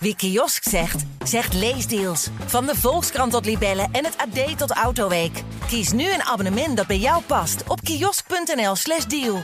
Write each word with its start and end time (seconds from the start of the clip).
Wie 0.00 0.16
kiosk 0.16 0.62
zegt, 0.68 1.04
zegt 1.24 1.54
leesdeals. 1.54 2.28
Van 2.46 2.66
de 2.66 2.74
Volkskrant 2.74 3.32
tot 3.32 3.44
Libellen 3.44 3.88
en 3.92 4.04
het 4.04 4.16
AD 4.16 4.58
tot 4.58 4.70
Autoweek. 4.70 5.42
Kies 5.66 5.92
nu 5.92 6.12
een 6.12 6.22
abonnement 6.22 6.76
dat 6.76 6.86
bij 6.86 6.98
jou 6.98 7.22
past 7.22 7.68
op 7.68 7.80
kiosk.nl/slash 7.80 9.04
deal. 9.04 9.38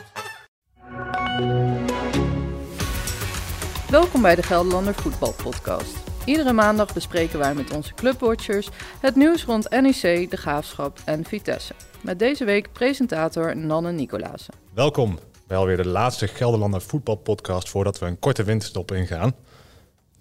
Welkom 3.90 4.22
bij 4.22 4.34
de 4.34 4.42
Gelderlander 4.42 4.94
Voetbalpodcast. 4.94 5.96
Iedere 6.24 6.52
maandag 6.52 6.94
bespreken 6.94 7.38
wij 7.38 7.54
met 7.54 7.70
onze 7.70 7.94
clubwatchers 7.94 8.68
het 9.00 9.16
nieuws 9.16 9.44
rond 9.44 9.70
NEC, 9.70 10.30
de 10.30 10.36
Graafschap 10.36 10.98
en 11.04 11.24
Vitesse. 11.24 11.74
Met 12.02 12.18
deze 12.18 12.44
week 12.44 12.72
presentator 12.72 13.56
Nanne 13.56 13.92
Nicolaas. 13.92 14.46
Welkom 14.74 15.18
bij 15.46 15.56
alweer 15.56 15.76
de 15.76 15.88
laatste 15.88 16.26
Gelderlander 16.26 16.82
voetbalpodcast 16.82 17.68
voordat 17.68 17.98
we 17.98 18.06
een 18.06 18.18
korte 18.18 18.42
winterstop 18.42 18.92
ingaan. 18.92 19.34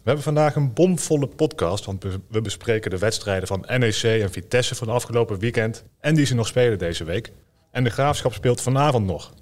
We 0.03 0.09
hebben 0.09 0.23
vandaag 0.23 0.55
een 0.55 0.73
bomvolle 0.73 1.27
podcast, 1.27 1.85
want 1.85 2.05
we 2.29 2.41
bespreken 2.41 2.89
de 2.91 2.97
wedstrijden 2.97 3.47
van 3.47 3.65
NEC 3.67 4.03
en 4.03 4.31
Vitesse 4.31 4.75
van 4.75 4.89
afgelopen 4.89 5.39
weekend 5.39 5.85
en 5.99 6.15
die 6.15 6.25
ze 6.25 6.35
nog 6.35 6.47
spelen 6.47 6.77
deze 6.77 7.03
week. 7.03 7.31
En 7.71 7.83
de 7.83 7.89
Graafschap 7.89 8.33
speelt 8.33 8.61
vanavond 8.61 9.05
nog. 9.05 9.33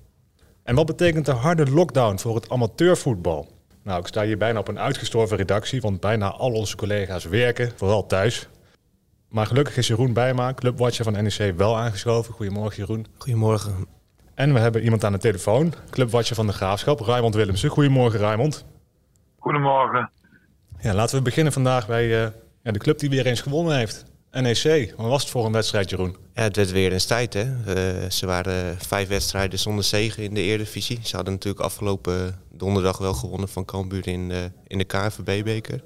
En 0.63 0.76
wat 0.76 0.85
betekent 0.85 1.26
de 1.26 1.32
harde 1.32 1.71
lockdown 1.71 2.18
voor 2.18 2.35
het 2.35 2.49
amateurvoetbal? 2.49 3.48
Nou, 3.84 3.99
ik 3.99 4.08
sta 4.08 4.23
hier 4.23 4.38
bijna 4.38 4.59
op 4.59 4.68
een 4.68 4.80
uitgestorven 4.80 5.38
redactie, 5.38 5.82
want 5.82 5.99
bijna 5.99 6.32
al 6.32 6.52
onze 6.52 6.76
collega's 6.76 7.26
werken, 7.26 7.71
vooral 7.76 8.05
thuis. 8.05 8.48
Maar 9.30 9.46
gelukkig 9.46 9.77
is 9.77 9.88
Jeroen 9.88 10.13
Bijma, 10.13 10.54
clubwatcher 10.54 11.04
van 11.04 11.23
NEC, 11.23 11.54
wel 11.57 11.77
aangeschoven. 11.77 12.34
Goedemorgen 12.34 12.77
Jeroen. 12.77 13.05
Goedemorgen. 13.18 13.88
En 14.34 14.54
we 14.54 14.59
hebben 14.59 14.84
iemand 14.84 15.04
aan 15.04 15.12
de 15.12 15.18
telefoon, 15.18 15.73
clubwatcher 15.90 16.35
van 16.35 16.48
de 16.48 16.54
Graafschap, 16.54 16.99
Raymond 16.99 17.35
Willemsen. 17.35 17.70
Goedemorgen 17.70 18.20
Raymond. 18.20 18.66
Goedemorgen. 19.38 20.12
Ja, 20.81 20.94
laten 20.94 21.17
we 21.17 21.21
beginnen 21.21 21.53
vandaag 21.53 21.88
bij 21.88 22.05
uh, 22.05 22.27
ja, 22.63 22.71
de 22.71 22.80
club 22.80 22.99
die 22.99 23.09
weer 23.09 23.26
eens 23.26 23.41
gewonnen 23.41 23.77
heeft. 23.77 24.03
NEC. 24.31 24.93
Wat 24.98 25.07
was 25.07 25.21
het 25.21 25.32
voor 25.32 25.46
een 25.46 25.51
wedstrijd, 25.51 25.90
Jeroen? 25.90 26.18
Ja, 26.34 26.41
het 26.41 26.55
werd 26.55 26.71
weer 26.71 26.91
eens 26.91 27.05
tijd. 27.05 27.34
Hè? 27.34 28.10
Ze 28.10 28.26
waren 28.26 28.77
vijf 28.79 29.07
wedstrijden 29.07 29.59
zonder 29.59 29.84
zegen 29.84 30.24
in 30.24 30.34
de 30.34 30.41
Eredivisie. 30.41 30.99
Ze 31.04 31.15
hadden 31.15 31.34
natuurlijk 31.34 31.63
afgelopen 31.63 32.41
donderdag 32.52 32.98
wel 32.98 33.13
gewonnen 33.13 33.49
van 33.49 33.65
Cambuur 33.65 34.07
in 34.07 34.29
de, 34.29 34.52
in 34.68 34.77
de 34.77 34.84
KNVB-beker. 34.84 35.84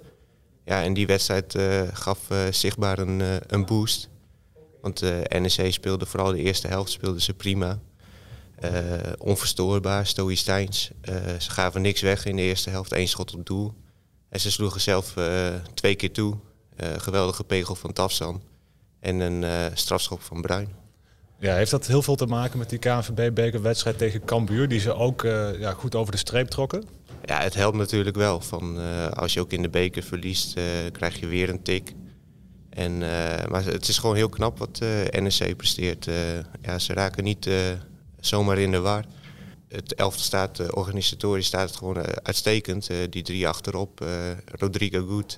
Ja, 0.66 0.84
en 0.84 0.94
die 0.94 1.08
wedstrijd 1.08 1.56
uh, 1.56 1.82
gaf 1.94 2.20
zichtbaar 2.50 3.00
een, 3.00 3.22
een 3.48 3.66
boost. 3.66 4.10
Want 4.82 5.02
NEC 5.30 5.74
speelde 5.74 6.06
vooral 6.06 6.32
de 6.32 6.42
eerste 6.42 6.68
helft 6.68 6.92
speelde 6.92 7.22
ze 7.22 7.34
prima. 7.34 7.80
onverstoorbaar, 9.18 10.06
stoïcijns. 10.08 10.92
ze 11.40 11.52
gaven 11.52 11.82
niks 11.82 12.02
weg 12.02 12.26
in 12.26 12.36
de 12.36 12.42
eerste 12.42 12.70
helft, 12.70 12.92
één 12.92 13.08
schot 13.08 13.34
op 13.34 13.46
doel. 13.46 13.74
En 14.30 14.40
ze 14.40 14.52
sloegen 14.52 14.82
zelf 14.82 15.16
uh, 15.18 15.48
twee 15.74 15.96
keer 15.96 16.12
toe. 16.12 16.36
Uh, 16.84 16.88
geweldige 16.98 17.44
pegel 17.44 17.76
van 17.76 17.94
Tafsan. 17.94 18.42
En 19.00 19.20
een 19.20 19.42
uh, 19.42 19.66
strafschop 19.74 20.22
van 20.22 20.42
Bruin. 20.42 20.70
Ja, 21.40 21.56
heeft 21.56 21.72
dat 21.72 21.88
heel 21.88 22.02
veel 22.02 22.16
te 22.16 22.26
maken 22.26 22.58
met 22.58 22.70
die 22.70 22.80
KNVB-bekerwedstrijd 22.80 23.98
tegen 23.98 24.26
Cambuur... 24.26 24.68
die 24.68 24.80
ze 24.80 24.94
ook 24.94 25.22
ja, 25.60 25.72
goed 25.72 25.96
over 25.96 26.12
de 26.12 26.18
streep 26.18 26.48
trokken? 26.48 26.84
Ja, 27.26 27.42
het 27.42 27.54
helpt 27.54 27.78
natuurlijk 27.78 28.16
wel. 28.16 28.42
Van, 28.42 28.78
als 29.14 29.34
je 29.34 29.40
ook 29.40 29.52
in 29.52 29.62
de 29.62 29.70
beker 29.70 30.04
verliest, 30.04 30.54
krijg 30.92 31.20
je 31.20 31.28
weer 31.28 31.50
een 31.50 31.62
tik. 31.62 31.94
En, 32.70 32.98
maar 33.50 33.66
het 33.66 33.88
is 33.88 33.98
gewoon 33.98 34.16
heel 34.16 34.30
knap 34.30 34.58
wat 34.58 34.80
NEC 35.10 35.58
presteert. 35.58 36.08
ja, 36.62 36.80
ze 36.80 36.94
raken 36.94 37.24
niet 37.24 37.50
zomaar 38.20 38.58
in 38.58 38.72
de 38.72 38.80
war 38.80 39.06
het 39.76 39.96
elfde 39.96 40.24
staat, 40.24 40.60
uh, 40.60 40.68
organisatorisch 40.72 41.46
staat 41.46 41.70
het 41.70 41.78
gewoon 41.78 41.98
uh, 41.98 42.04
uitstekend. 42.04 42.90
Uh, 42.90 42.98
die 43.10 43.24
drie 43.24 43.48
achterop, 43.48 44.06
Rodrigo 44.46 45.06
Goed, 45.06 45.38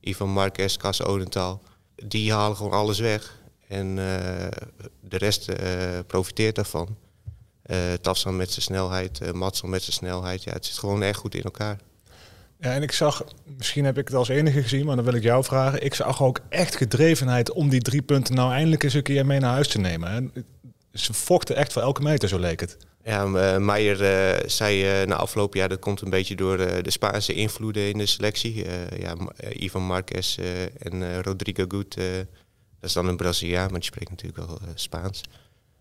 Ivan 0.00 0.30
Marquez, 0.30 0.76
Cas 0.76 1.02
Odental. 1.02 1.62
Die 2.06 2.32
halen 2.32 2.56
gewoon 2.56 2.72
alles 2.72 2.98
weg. 2.98 3.40
En 3.68 3.94
de 5.00 5.18
rest 5.18 5.50
profiteert 6.06 6.54
daarvan. 6.54 6.96
Uh, 7.66 7.92
Tafsan 8.00 8.36
met 8.36 8.50
zijn 8.50 8.62
snelheid, 8.62 9.20
uh, 9.22 9.32
met 9.62 9.82
zijn 9.82 9.82
snelheid. 9.82 10.42
Ja, 10.42 10.52
het 10.52 10.66
zit 10.66 10.78
gewoon 10.78 11.02
echt 11.02 11.18
goed 11.18 11.34
in 11.34 11.42
elkaar. 11.42 11.78
Ja, 12.60 12.72
en 12.72 12.82
ik 12.82 12.92
zag, 12.92 13.24
misschien 13.56 13.84
heb 13.84 13.98
ik 13.98 14.08
het 14.08 14.16
als 14.16 14.28
enige 14.28 14.62
gezien, 14.62 14.86
maar 14.86 14.96
dan 14.96 15.04
wil 15.04 15.14
ik 15.14 15.22
jou 15.22 15.44
vragen. 15.44 15.84
Ik 15.84 15.94
zag 15.94 16.22
ook 16.22 16.40
echt 16.48 16.76
gedrevenheid 16.76 17.52
om 17.52 17.68
die 17.68 17.80
drie 17.80 18.02
punten 18.02 18.34
nou 18.34 18.52
eindelijk 18.52 18.82
eens 18.82 18.94
een 18.94 19.02
keer 19.02 19.26
mee 19.26 19.40
naar 19.40 19.52
huis 19.52 19.68
te 19.68 19.78
nemen. 19.78 20.32
Ze 20.92 21.12
vochten 21.12 21.56
echt 21.56 21.72
voor 21.72 21.82
elke 21.82 22.02
meter, 22.02 22.28
zo 22.28 22.38
leek 22.38 22.60
het. 22.60 22.76
Ja, 23.04 23.24
uh, 23.24 23.56
Meijer 23.56 24.00
uh, 24.00 24.48
zei 24.48 25.00
uh, 25.00 25.06
na 25.06 25.14
afgelopen 25.14 25.58
jaar 25.58 25.68
dat 25.68 25.78
komt 25.78 26.00
een 26.00 26.10
beetje 26.10 26.36
door 26.36 26.56
de 26.56 26.90
Spaanse 26.90 27.34
invloeden 27.34 27.88
in 27.88 27.98
de 27.98 28.06
selectie. 28.06 28.64
ja, 28.98 29.14
Ivan 29.52 29.82
Marquez 29.82 30.38
en 30.78 31.22
Rodrigo 31.22 31.64
Gut, 31.68 31.94
dat 31.94 32.90
is 32.90 32.92
dan 32.92 33.08
een 33.08 33.16
Braziliaan, 33.16 33.70
maar 33.70 33.80
die 33.80 33.88
spreekt 33.88 34.10
natuurlijk 34.10 34.46
wel 34.46 34.58
Spaans. 34.74 35.20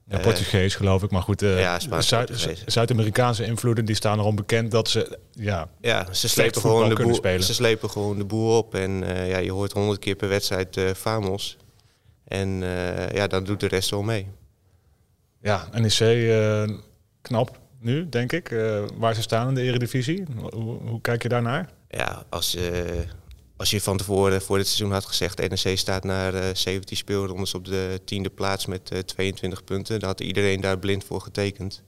Ja, 0.07 0.17
Portugees 0.19 0.75
geloof 0.75 1.03
ik, 1.03 1.11
maar 1.11 1.21
goed. 1.21 1.39
ja, 1.39 1.79
Zuid-Amerikaanse 2.65 3.45
invloeden 3.45 3.85
die 3.85 3.95
staan 3.95 4.19
erom 4.19 4.35
bekend 4.35 4.71
dat 4.71 4.89
ze 4.89 5.19
ja, 5.31 5.69
ja 5.81 6.13
ze 6.13 6.29
slepen 6.29 6.61
gewoon 6.61 6.89
de 6.89 6.95
boel, 6.95 7.15
spelen. 7.15 7.43
Ze 7.43 7.53
slepen 7.53 7.89
gewoon 7.89 8.17
de 8.17 8.25
boel 8.25 8.57
op 8.57 8.75
en 8.75 9.03
ja, 9.27 9.38
je 9.38 9.51
hoort 9.51 9.71
honderd 9.71 9.99
keer 9.99 10.15
per 10.15 10.29
wedstrijd 10.29 10.79
Famos. 10.95 11.57
En 12.23 12.49
ja, 13.13 13.27
dan 13.27 13.43
doet 13.43 13.59
de 13.59 13.67
rest 13.67 13.89
wel 13.89 14.03
mee. 14.03 14.27
Ja, 15.41 15.69
NEC 15.73 15.99
knap 17.21 17.59
nu, 17.81 18.09
denk 18.09 18.31
ik, 18.31 18.51
uh, 18.51 18.83
waar 18.95 19.15
ze 19.15 19.21
staan 19.21 19.47
in 19.47 19.53
de 19.53 19.61
Eredivisie. 19.61 20.23
Hoe, 20.51 20.77
hoe 20.81 21.01
kijk 21.01 21.23
je 21.23 21.29
daarnaar? 21.29 21.69
Ja, 21.89 22.25
als, 22.29 22.55
uh, 22.55 22.61
als 23.57 23.69
je 23.69 23.81
van 23.81 23.97
tevoren 23.97 24.41
voor 24.41 24.57
dit 24.57 24.67
seizoen 24.67 24.91
had 24.91 25.05
gezegd... 25.05 25.49
NEC 25.49 25.77
staat 25.77 26.03
naar 26.03 26.33
uh, 26.33 26.43
17 26.53 26.97
speelrondes 26.97 27.53
op 27.53 27.65
de 27.65 28.01
tiende 28.05 28.29
plaats 28.29 28.65
met 28.65 29.07
22 29.07 29.59
eh, 29.59 29.65
punten... 29.65 29.99
dan 29.99 30.09
had 30.09 30.19
iedereen 30.19 30.61
daar 30.61 30.79
blind 30.79 31.03
voor 31.03 31.21
getekend. 31.21 31.83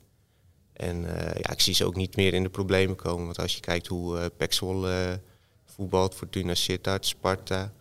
En 0.73 1.01
ja, 1.38 1.51
ik 1.51 1.59
zie 1.61 1.73
ze 1.73 1.85
ook 1.85 1.95
niet 1.95 2.15
meer 2.15 2.33
in 2.33 2.44
de 2.44 2.50
problemen 2.50 2.95
komen. 2.95 3.25
Want 3.25 3.39
als 3.39 3.55
je 3.55 3.59
kijkt 3.59 3.88
hoe 3.88 4.31
uh, 4.88 5.13
voetbalt, 5.65 6.15
Fortuna 6.15 6.55
Sittard, 6.55 7.05
Sparta... 7.05 7.73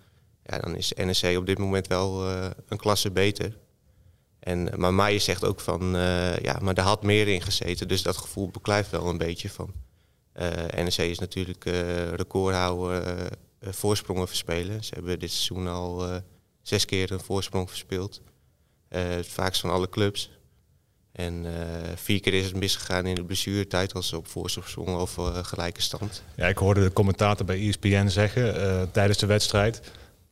Ja, 0.45 0.59
dan 0.59 0.77
is 0.77 0.93
NEC 0.93 1.39
op 1.39 1.47
dit 1.47 1.59
moment 1.59 1.87
wel 1.87 2.29
een 2.69 2.77
klasse 2.77 3.11
beter. 3.11 3.59
En, 4.43 4.69
maar 4.77 4.95
Maier 4.95 5.21
zegt 5.21 5.45
ook 5.45 5.61
van, 5.61 5.97
uh, 5.97 6.39
ja, 6.39 6.59
maar 6.63 6.75
er 6.75 6.83
had 6.83 7.03
meer 7.03 7.29
in 7.29 7.43
gezeten. 7.43 7.89
Dus 7.89 8.03
dat 8.03 8.17
gevoel 8.17 8.49
beklijft 8.49 8.91
wel 8.91 9.09
een 9.09 9.19
beetje 9.19 9.51
van. 9.51 9.73
Eh, 10.33 10.49
NEC 10.77 10.97
is 10.97 11.19
natuurlijk 11.19 11.65
uh, 11.65 12.09
recordhouder 12.09 13.29
voorsprongen 13.61 14.29
verspelen. 14.29 14.85
Ze 14.85 14.95
hebben 14.95 15.19
dit 15.19 15.31
seizoen 15.31 15.69
al 15.69 16.21
zes 16.63 16.85
keer 16.85 17.13
een 17.13 17.21
voorsprong 17.21 17.69
verspeeld. 17.69 18.21
het 18.89 19.27
vaakst 19.27 19.61
van 19.61 19.71
alle 19.71 19.89
clubs. 19.89 20.31
En 21.13 21.47
vier 21.95 22.21
keer 22.21 22.35
is 22.35 22.45
het 22.45 22.57
misgegaan 22.57 23.07
in 23.07 23.15
de 23.15 23.25
blessuretijd 23.25 23.95
als 23.95 24.09
ze 24.09 24.17
op 24.17 24.29
voorsprong 24.29 24.89
of 24.89 25.15
gelijke 25.43 25.83
stand. 25.83 26.23
Ja, 26.37 26.47
ik 26.47 26.59
hoorde 26.59 26.83
de 26.83 26.93
commentator 26.93 27.47
bij 27.47 27.69
ESPN 27.69 28.09
zeggen 28.09 28.91
tijdens 28.93 29.19
de 29.19 29.27
wedstrijd... 29.27 29.81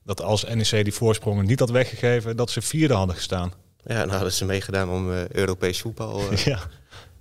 dat 0.05 0.23
als 0.23 0.45
NEC 0.45 0.85
die 0.85 0.95
voorsprongen 0.95 1.47
niet 1.47 1.61
had 1.61 1.71
weggegeven, 1.71 2.37
dat 2.37 2.51
ze 2.51 2.63
vierde 2.63 2.95
hadden 2.95 3.17
gestaan. 3.17 3.53
Ja, 3.85 3.99
dan 3.99 4.09
hadden 4.09 4.33
ze 4.33 4.45
meegedaan 4.45 4.89
om 4.89 5.11
uh, 5.11 5.29
Europees 5.29 5.81
voetbal. 5.81 6.21
Uh. 6.21 6.37
ja. 6.53 6.59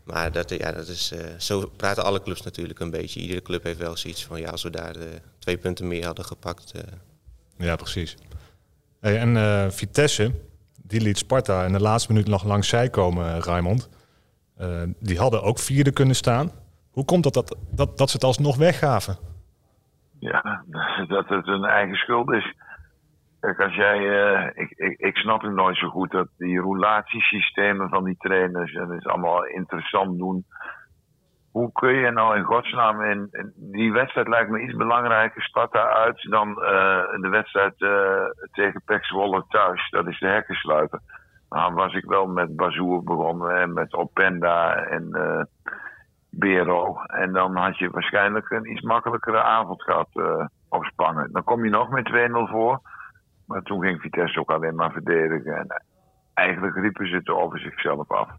Maar 0.03 0.31
dat, 0.31 0.49
ja, 0.49 0.71
dat 0.71 0.87
is, 0.87 1.11
uh, 1.13 1.19
zo 1.37 1.71
praten 1.75 2.03
alle 2.03 2.21
clubs 2.21 2.41
natuurlijk 2.41 2.79
een 2.79 2.89
beetje. 2.89 3.19
Iedere 3.19 3.41
club 3.41 3.63
heeft 3.63 3.77
wel 3.77 3.97
zoiets 3.97 4.25
van, 4.25 4.39
ja, 4.39 4.49
als 4.49 4.63
we 4.63 4.69
daar 4.69 4.95
twee 5.39 5.57
punten 5.57 5.87
meer 5.87 6.05
hadden 6.05 6.25
gepakt. 6.25 6.71
Ja, 7.57 7.75
precies. 7.75 8.17
Hey, 8.99 9.19
en 9.19 9.71
Vitesse, 9.71 10.31
die 10.83 11.01
liet 11.01 11.17
Sparta 11.17 11.65
in 11.65 11.71
de 11.71 11.81
laatste 11.81 12.11
minuut 12.11 12.27
nog 12.27 12.43
langs 12.43 12.67
zij 12.67 12.89
komen, 12.89 13.41
Raymond. 13.41 13.89
die 14.99 15.17
hadden 15.17 15.43
ook 15.43 15.59
vierde 15.59 15.91
kunnen 15.91 16.15
staan. 16.15 16.51
Hoe 16.91 17.05
komt 17.05 17.23
dat 17.23 17.33
dat, 17.33 17.55
dat, 17.71 17.97
dat 17.97 18.09
ze 18.09 18.15
het 18.15 18.25
alsnog 18.25 18.57
weggaven? 18.57 19.17
Ja, 20.19 20.63
dat 21.07 21.27
het 21.27 21.45
hun 21.45 21.63
eigen 21.63 21.95
schuld 21.95 22.31
is. 22.31 22.53
Kijk, 23.39 23.59
als 23.59 23.75
jij, 23.75 23.99
uh, 23.99 24.45
ik, 24.53 24.71
ik, 24.71 24.99
ik 24.99 25.17
snap 25.17 25.41
het 25.41 25.53
nooit 25.53 25.77
zo 25.77 25.89
goed 25.89 26.11
dat 26.11 26.27
die 26.37 26.61
roulatiesystemen 26.61 27.89
van 27.89 28.03
die 28.03 28.17
trainers, 28.17 28.73
en 28.73 28.91
is 28.91 29.05
allemaal 29.05 29.45
interessant 29.45 30.17
doen. 30.17 30.45
Hoe 31.51 31.71
kun 31.71 31.93
je 31.93 32.11
nou 32.11 32.37
in 32.37 32.43
godsnaam 32.43 33.01
in, 33.01 33.29
die 33.55 33.91
wedstrijd 33.91 34.27
lijkt 34.27 34.49
me 34.49 34.61
iets 34.61 34.75
belangrijker, 34.75 35.41
Sparta 35.41 35.87
uit, 35.87 36.27
dan 36.29 36.49
uh, 36.49 37.21
de 37.21 37.29
wedstrijd 37.29 37.81
uh, 37.81 38.23
tegen 38.51 38.81
Pek 38.85 39.03
thuis. 39.47 39.89
Dat 39.89 40.07
is 40.07 40.19
de 40.19 40.27
hekken 40.27 40.55
sluiten. 40.55 41.01
Dan 41.49 41.73
was 41.73 41.93
ik 41.93 42.05
wel 42.05 42.27
met 42.27 42.55
Bazoer 42.55 43.03
begonnen 43.03 43.61
en 43.61 43.73
met 43.73 43.93
Openda 43.93 44.75
en 44.75 45.09
Bero. 46.29 47.01
En 47.01 47.31
dan 47.31 47.55
had 47.55 47.77
je 47.77 47.89
waarschijnlijk 47.89 48.49
een 48.49 48.71
iets 48.71 48.81
makkelijkere 48.81 49.41
avond 49.41 49.83
gehad 49.83 50.09
op 50.69 50.83
Spangen. 50.85 51.31
Dan 51.31 51.43
kom 51.43 51.63
je 51.63 51.69
nog 51.69 51.89
met 51.89 52.09
2-0 52.09 52.31
voor. 52.31 52.81
Maar 53.49 53.61
toen 53.61 53.81
ging 53.81 54.01
Vitesse 54.01 54.39
ook 54.39 54.51
alleen 54.51 54.75
maar 54.75 54.91
verdedigen. 54.91 55.57
En 55.57 55.83
eigenlijk 56.33 56.75
riepen 56.75 57.07
ze 57.07 57.15
het 57.15 57.29
over 57.29 57.59
zichzelf 57.59 58.11
af. 58.11 58.29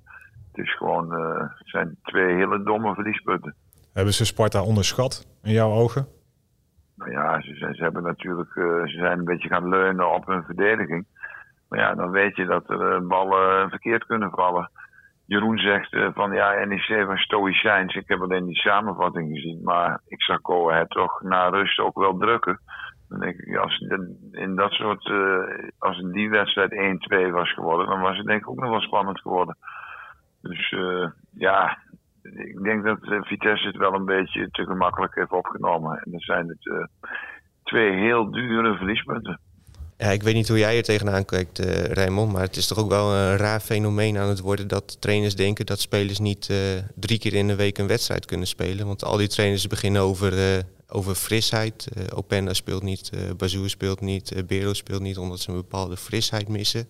Het 0.52 0.64
is 0.64 0.76
gewoon, 0.76 1.20
uh, 1.20 1.42
zijn 1.58 1.96
twee 2.02 2.34
hele 2.34 2.62
domme 2.62 2.94
verliespunten. 2.94 3.54
Hebben 3.92 4.14
ze 4.14 4.24
Sparta 4.24 4.62
onderschat 4.62 5.26
in 5.42 5.52
jouw 5.52 5.70
ogen? 5.70 6.06
nou 7.00 7.10
ja, 7.10 7.40
ze, 7.40 7.54
ze 7.54 7.82
hebben 7.82 8.02
natuurlijk, 8.02 8.52
ze 8.84 8.96
zijn 8.98 9.18
een 9.18 9.24
beetje 9.24 9.48
gaan 9.48 9.68
leunen 9.68 10.14
op 10.14 10.26
hun 10.26 10.42
verdediging. 10.42 11.06
Maar 11.68 11.78
ja, 11.78 11.94
dan 11.94 12.10
weet 12.10 12.36
je 12.36 12.44
dat 12.44 12.70
er 12.70 13.06
ballen 13.06 13.68
verkeerd 13.68 14.06
kunnen 14.06 14.30
vallen. 14.30 14.70
Jeroen 15.26 15.58
zegt 15.58 15.96
van 16.14 16.32
ja, 16.32 16.64
NEC 16.64 17.06
was 17.06 17.22
stoïcijns. 17.22 17.94
Ik 17.94 18.08
heb 18.08 18.20
alleen 18.20 18.46
die 18.46 18.56
samenvatting 18.56 19.34
gezien. 19.34 19.60
Maar 19.62 20.00
ik 20.06 20.22
zag 20.22 20.40
het 20.42 20.90
toch 20.90 21.22
na 21.22 21.48
rust 21.48 21.78
ook 21.78 21.98
wel 21.98 22.16
drukken. 22.16 22.60
Dan 23.10 23.20
denk 23.20 23.36
ik, 23.36 23.56
als 23.56 23.78
in 24.30 24.54
dat 24.54 24.72
soort, 24.72 25.06
uh, 25.06 25.68
als 25.78 26.02
die 26.12 26.30
wedstrijd 26.30 26.72
1-2 27.28 27.30
was 27.32 27.54
geworden, 27.54 27.86
dan 27.86 28.00
was 28.00 28.16
het 28.16 28.26
denk 28.26 28.40
ik 28.40 28.50
ook 28.50 28.60
nog 28.60 28.70
wel 28.70 28.80
spannend 28.80 29.20
geworden. 29.20 29.56
Dus 30.40 30.70
uh, 30.70 31.08
ja, 31.30 31.78
ik 32.22 32.62
denk 32.62 32.84
dat 32.84 32.98
uh, 33.02 33.22
Vitesse 33.22 33.66
het 33.66 33.76
wel 33.76 33.94
een 33.94 34.04
beetje 34.04 34.50
te 34.50 34.64
gemakkelijk 34.64 35.14
heeft 35.14 35.30
opgenomen. 35.30 35.98
En 36.04 36.10
dan 36.10 36.20
zijn 36.20 36.48
het 36.48 36.88
twee 37.62 37.92
heel 37.92 38.30
dure 38.30 38.76
verliespunten. 38.76 39.40
Ja, 39.96 40.06
ik 40.06 40.22
weet 40.22 40.34
niet 40.34 40.48
hoe 40.48 40.58
jij 40.58 40.76
er 40.76 40.82
tegenaan 40.82 41.24
kijkt, 41.24 41.58
Raymond. 41.92 42.32
Maar 42.32 42.42
het 42.42 42.56
is 42.56 42.66
toch 42.66 42.78
ook 42.78 42.88
wel 42.88 43.14
een 43.14 43.36
raar 43.36 43.60
fenomeen 43.60 44.18
aan 44.18 44.28
het 44.28 44.40
worden 44.40 44.68
dat 44.68 45.00
trainers 45.00 45.36
denken 45.36 45.66
dat 45.66 45.80
spelers 45.80 46.18
niet 46.18 46.46
drie 46.94 47.18
keer 47.18 47.34
in 47.34 47.46
de 47.46 47.56
week 47.56 47.78
een 47.78 47.86
wedstrijd 47.86 48.26
kunnen 48.26 48.46
spelen. 48.46 48.86
Want 48.86 49.04
al 49.04 49.16
die 49.16 49.28
trainers 49.28 49.66
beginnen 49.66 50.02
over 50.02 50.32
over 50.92 51.14
frisheid. 51.14 51.88
Uh, 51.96 52.18
Openda 52.18 52.52
speelt 52.52 52.82
niet, 52.82 53.10
uh, 53.14 53.20
Bazoer 53.36 53.68
speelt 53.68 54.00
niet, 54.00 54.36
uh, 54.36 54.46
Bero 54.46 54.72
speelt 54.72 55.00
niet, 55.00 55.18
omdat 55.18 55.38
ze 55.38 55.50
een 55.50 55.56
bepaalde 55.56 55.96
frisheid 55.96 56.48
missen. 56.48 56.88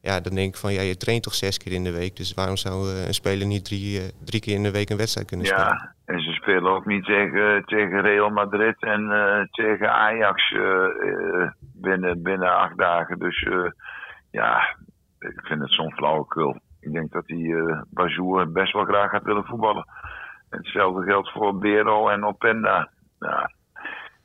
Ja, 0.00 0.20
dan 0.20 0.34
denk 0.34 0.48
ik 0.54 0.60
van, 0.60 0.72
ja, 0.72 0.80
je 0.80 0.96
traint 0.96 1.22
toch 1.22 1.34
zes 1.34 1.58
keer 1.58 1.72
in 1.72 1.84
de 1.84 1.92
week, 1.92 2.16
dus 2.16 2.34
waarom 2.34 2.56
zou 2.56 2.88
een 3.06 3.14
speler 3.14 3.46
niet 3.46 3.64
drie, 3.64 4.00
drie 4.24 4.40
keer 4.40 4.54
in 4.54 4.62
de 4.62 4.70
week 4.70 4.90
een 4.90 4.96
wedstrijd 4.96 5.26
kunnen 5.26 5.46
spelen? 5.46 5.66
Ja, 5.66 5.94
en 6.04 6.20
ze 6.20 6.32
spelen 6.32 6.72
ook 6.72 6.86
niet 6.86 7.04
tegen, 7.04 7.64
tegen 7.64 8.00
Real 8.00 8.30
Madrid 8.30 8.76
en 8.82 9.02
tegen 9.50 9.92
Ajax 9.92 10.54
binnen, 11.60 12.22
binnen 12.22 12.56
acht 12.56 12.78
dagen. 12.78 13.18
Dus 13.18 13.48
ja, 14.30 14.76
ik 15.18 15.40
vind 15.42 15.60
het 15.60 15.72
zo'n 15.72 15.94
flauwekul. 15.94 16.58
Ik 16.80 16.92
denk 16.92 17.12
dat 17.12 17.26
die 17.26 17.54
Bazoer 17.90 18.52
best 18.52 18.72
wel 18.72 18.84
graag 18.84 19.10
gaat 19.10 19.24
willen 19.24 19.44
voetballen. 19.44 19.86
Hetzelfde 20.50 21.02
geldt 21.02 21.32
voor 21.32 21.58
Bero 21.58 22.08
en 22.08 22.24
Openda. 22.24 22.90
Ja. 23.18 23.50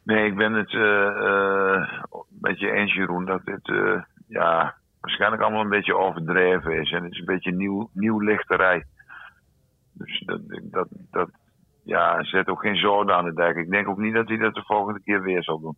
Nee, 0.10 0.26
ik 0.26 0.36
ben 0.36 0.54
het 0.54 0.72
uh, 0.72 2.02
met 2.28 2.60
je 2.60 2.72
eens, 2.72 2.94
Jeroen, 2.94 3.26
dat 3.26 3.46
dit 3.46 3.68
uh, 3.68 4.02
ja, 4.28 4.76
waarschijnlijk 5.00 5.42
allemaal 5.42 5.62
een 5.62 5.70
beetje 5.70 5.98
overdreven 5.98 6.82
is. 6.82 6.92
En 6.92 7.04
het 7.04 7.12
is 7.12 7.20
een 7.20 7.26
beetje 7.26 7.52
nieuw, 7.52 7.90
nieuw 7.94 8.20
lichterij. 8.20 8.86
Dus 9.94 10.24
dat, 10.26 10.42
dat, 10.48 10.88
dat 10.90 11.30
ja, 11.84 12.24
zet 12.24 12.48
ook 12.48 12.62
geen 12.62 12.76
zoden 12.76 13.16
aan 13.16 13.26
de 13.26 13.34
dijk. 13.34 13.56
Ik 13.56 13.70
denk 13.70 13.88
ook 13.88 13.98
niet 13.98 14.14
dat 14.14 14.28
hij 14.28 14.38
dat 14.38 14.54
de 14.54 14.64
volgende 14.66 15.02
keer 15.04 15.22
weer 15.22 15.44
zal 15.44 15.60
doen. 15.60 15.76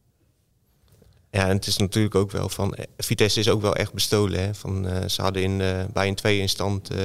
Ja, 1.29 1.47
en 1.47 1.55
het 1.55 1.67
is 1.67 1.77
natuurlijk 1.77 2.15
ook 2.15 2.31
wel 2.31 2.49
van. 2.49 2.75
Vitesse 2.97 3.39
is 3.39 3.49
ook 3.49 3.61
wel 3.61 3.75
echt 3.75 3.93
bestolen. 3.93 4.43
Hè? 4.43 4.53
Van, 4.53 4.85
ze 5.09 5.21
hadden 5.21 5.43
in, 5.43 5.57
bij 5.93 6.07
een 6.07 6.15
twee 6.15 6.39
in 6.39 6.49
stand 6.49 6.95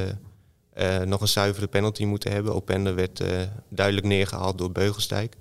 uh, 0.76 1.00
nog 1.00 1.20
een 1.20 1.26
zuivere 1.26 1.67
penalty 1.67 2.05
moeten 2.05 2.32
hebben. 2.32 2.55
Opende 2.55 2.94
werd 2.94 3.25
duidelijk 3.69 4.06
neergehaald 4.06 4.59
door 4.59 4.73
Beugelsdijk 4.73 5.37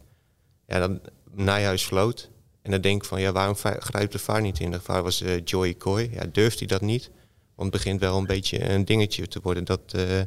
ja, 0.68 0.80
dan 0.80 1.02
Nijhuis 1.32 1.84
floot. 1.84 2.30
En 2.62 2.72
dan 2.72 2.82
denk 2.82 3.02
ik 3.02 3.08
van, 3.08 3.22
ja, 3.22 3.32
waarom 3.32 3.56
grijpt 3.56 4.12
de 4.12 4.20
VAR 4.20 4.42
niet 4.42 4.60
in? 4.60 4.72
De 4.72 4.82
VAR 4.82 5.04
was 5.04 5.22
uh, 5.22 5.42
Joey 5.44 5.76
Coy. 5.78 6.10
Ja, 6.12 6.26
durft 6.32 6.60
hij 6.60 6.68
dat 6.68 6.82
niet? 6.82 7.12
Want 7.56 7.74
het 7.74 7.84
begint 7.84 8.00
wel 8.00 8.18
een 8.18 8.26
beetje 8.26 8.70
een 8.70 8.86
dingetje 8.86 9.28
te 9.28 9.40
worden 9.44 9.64
dat 9.64 9.94
uh, 9.96 10.22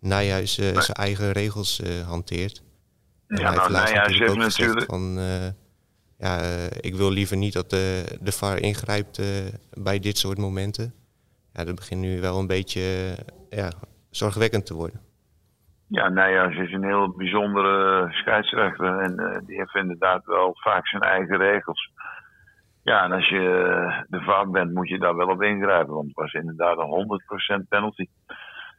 Nijhuis 0.00 0.58
uh, 0.58 0.80
zijn 0.80 0.96
eigen 0.96 1.32
regels 1.32 1.82
hanteert. 2.06 2.62
En 3.26 3.40
ja, 3.40 3.54
nou, 3.54 3.72
Nijhuis 3.72 4.18
heeft 4.18 4.36
natuurlijk... 4.36 4.86
Van, 4.86 5.18
ja, 6.18 6.40
ik 6.80 6.94
wil 6.94 7.10
liever 7.10 7.36
niet 7.36 7.52
dat 7.52 7.70
de, 7.70 8.04
de 8.20 8.32
VAR 8.32 8.60
ingrijpt 8.60 9.20
bij 9.72 9.98
dit 9.98 10.18
soort 10.18 10.38
momenten. 10.38 10.94
Ja, 11.52 11.64
dat 11.64 11.74
begint 11.74 12.00
nu 12.00 12.20
wel 12.20 12.38
een 12.38 12.46
beetje 12.46 13.16
ja, 13.50 13.72
zorgwekkend 14.10 14.66
te 14.66 14.74
worden. 14.74 15.00
Ja, 15.88 16.08
Nijhuis 16.08 16.56
is 16.56 16.72
een 16.72 16.84
heel 16.84 17.10
bijzondere 17.16 18.06
scheidsrechter. 18.12 18.98
En 18.98 19.20
uh, 19.20 19.38
die 19.46 19.56
heeft 19.56 19.74
inderdaad 19.74 20.24
wel 20.24 20.54
vaak 20.54 20.88
zijn 20.88 21.02
eigen 21.02 21.36
regels. 21.36 21.90
Ja, 22.82 23.04
en 23.04 23.12
als 23.12 23.28
je 23.28 24.04
de 24.08 24.20
vaart 24.20 24.50
bent, 24.50 24.74
moet 24.74 24.88
je 24.88 24.98
daar 24.98 25.16
wel 25.16 25.28
op 25.28 25.42
ingrijpen. 25.42 25.94
Want 25.94 26.06
het 26.06 26.16
was 26.16 26.32
inderdaad 26.32 26.78
een 26.78 27.60
100% 27.64 27.68
penalty. 27.68 28.06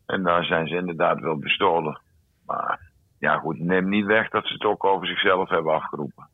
En 0.06 0.24
daar 0.24 0.44
zijn 0.44 0.68
ze 0.68 0.76
inderdaad 0.76 1.20
wel 1.20 1.38
bestolen. 1.38 2.02
Maar 2.46 2.80
ja, 3.20 3.38
goed, 3.38 3.60
neem 3.60 3.90
niet 3.90 4.06
weg 4.06 4.30
dat 4.30 4.46
ze 4.46 4.54
het 4.54 4.64
ook 4.64 4.84
over 4.84 5.08
zichzelf 5.08 5.50
hebben 5.50 5.74
afgeroepen. 5.74 6.30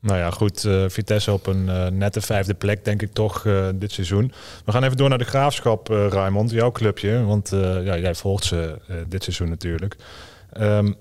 Nou 0.00 0.18
ja, 0.18 0.30
goed. 0.30 0.64
Uh, 0.64 0.88
Vitesse 0.88 1.32
op 1.32 1.46
een 1.46 1.66
uh, 1.66 1.86
nette 1.86 2.20
vijfde 2.20 2.54
plek, 2.54 2.84
denk 2.84 3.02
ik 3.02 3.12
toch, 3.12 3.44
uh, 3.44 3.68
dit 3.74 3.92
seizoen. 3.92 4.32
We 4.64 4.72
gaan 4.72 4.82
even 4.82 4.96
door 4.96 5.08
naar 5.08 5.18
de 5.18 5.24
graafschap, 5.24 5.88
Raymond, 5.88 6.50
jouw 6.50 6.70
clubje. 6.70 7.24
Want 7.24 7.48
ja, 7.84 7.96
jij 7.96 8.14
volgt 8.14 8.44
ze 8.44 8.78
dit 9.08 9.22
seizoen 9.22 9.48
natuurlijk. 9.48 9.96
Um, 10.60 10.94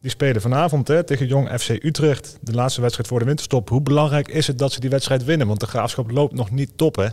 die 0.00 0.10
spelen 0.10 0.40
vanavond 0.40 0.88
hè, 0.88 1.04
tegen 1.04 1.26
Jong 1.26 1.48
FC 1.48 1.68
Utrecht. 1.84 2.38
De 2.46 2.54
laatste 2.54 2.80
wedstrijd 2.80 3.08
voor 3.08 3.18
de 3.18 3.24
winterstop. 3.24 3.68
Hoe 3.68 3.82
belangrijk 3.82 4.28
is 4.28 4.46
het 4.46 4.58
dat 4.58 4.72
ze 4.72 4.80
die 4.80 4.90
wedstrijd 4.90 5.24
winnen? 5.24 5.46
Want 5.46 5.60
de 5.60 5.66
graafschap 5.66 6.10
loopt 6.10 6.34
nog 6.34 6.50
niet 6.50 6.78
top, 6.78 6.96
hè? 6.96 7.08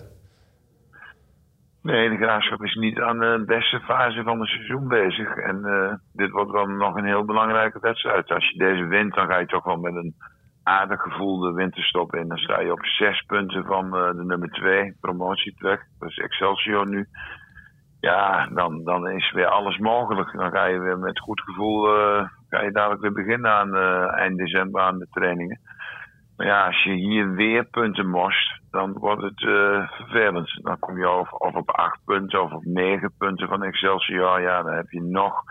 Nee, 1.81 2.10
de 2.10 2.18
graafschap 2.18 2.63
is 2.63 2.75
niet 2.75 3.00
aan 3.00 3.19
de 3.19 3.44
beste 3.45 3.80
fase 3.80 4.24
van 4.24 4.39
het 4.39 4.50
seizoen 4.50 4.88
bezig. 4.88 5.36
En 5.36 5.57
dit 6.13 6.31
wordt 6.31 6.51
wel 6.51 6.66
nog 6.66 6.95
een 6.95 7.06
heel 7.06 7.25
belangrijke 7.25 7.80
wedstrijd. 7.81 8.31
Als 8.31 8.50
je 8.50 8.57
deze 8.57 8.86
wint, 8.86 9.13
dan 9.13 9.28
ga 9.28 9.39
je 9.39 9.45
toch 9.45 9.63
wel 9.63 9.78
met 9.78 9.95
een 9.95 10.16
aardig 10.63 11.01
gevoel 11.01 11.39
de 11.39 11.53
winterstop 11.53 12.15
in. 12.15 12.27
Dan 12.27 12.37
sta 12.37 12.59
je 12.59 12.71
op 12.71 12.85
zes 12.85 13.21
punten 13.21 13.65
van 13.65 13.85
uh, 13.85 14.11
de 14.11 14.23
nummer 14.23 14.49
twee 14.49 14.97
promotietrek. 14.99 15.87
Dat 15.99 16.09
is 16.09 16.17
Excelsior 16.17 16.87
nu. 16.87 17.07
Ja, 17.99 18.47
dan, 18.47 18.83
dan 18.83 19.09
is 19.09 19.31
weer 19.31 19.45
alles 19.47 19.77
mogelijk. 19.77 20.31
Dan 20.37 20.51
ga 20.51 20.65
je 20.65 20.79
weer 20.79 20.97
met 20.99 21.19
goed 21.19 21.41
gevoel 21.41 21.97
uh, 21.97 22.27
ga 22.49 22.61
je 22.61 22.71
dadelijk 22.71 23.01
weer 23.01 23.13
beginnen 23.13 23.51
aan 23.51 23.75
uh, 23.75 24.17
eind 24.17 24.37
december 24.37 24.81
aan 24.81 24.97
de 24.97 25.07
trainingen. 25.11 25.59
Maar 26.37 26.47
ja, 26.47 26.65
als 26.65 26.83
je 26.83 26.93
hier 26.93 27.31
weer 27.33 27.63
punten 27.63 28.07
most, 28.07 28.61
dan 28.71 28.93
wordt 28.93 29.21
het 29.21 29.39
vervelend. 29.91 30.59
Dan 30.63 30.79
kom 30.79 30.97
je 30.97 31.09
of, 31.09 31.31
of 31.31 31.55
op 31.55 31.69
acht 31.69 31.99
punten 32.05 32.43
of 32.43 32.51
op 32.51 32.65
negen 32.65 33.13
punten 33.17 33.47
van 33.47 33.63
Excelsior. 33.63 34.41
Ja, 34.41 34.61
dan 34.61 34.73
heb 34.73 34.89
je 34.89 35.01
nog 35.01 35.43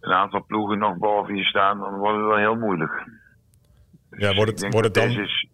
een 0.00 0.12
aantal 0.12 0.44
ploegen 0.46 0.78
nog 0.78 0.96
boven 0.98 1.36
je 1.36 1.44
staan. 1.44 1.78
Dan 1.78 1.94
wordt 1.94 2.16
het 2.16 2.26
wel 2.26 2.36
heel 2.36 2.56
moeilijk. 2.56 3.04
Ja, 4.16 4.34
wordt 4.34 4.50
het, 4.50 4.72
wordt 4.72 4.86
het 4.86 4.94
dan... 4.94 5.24
Is... 5.24 5.46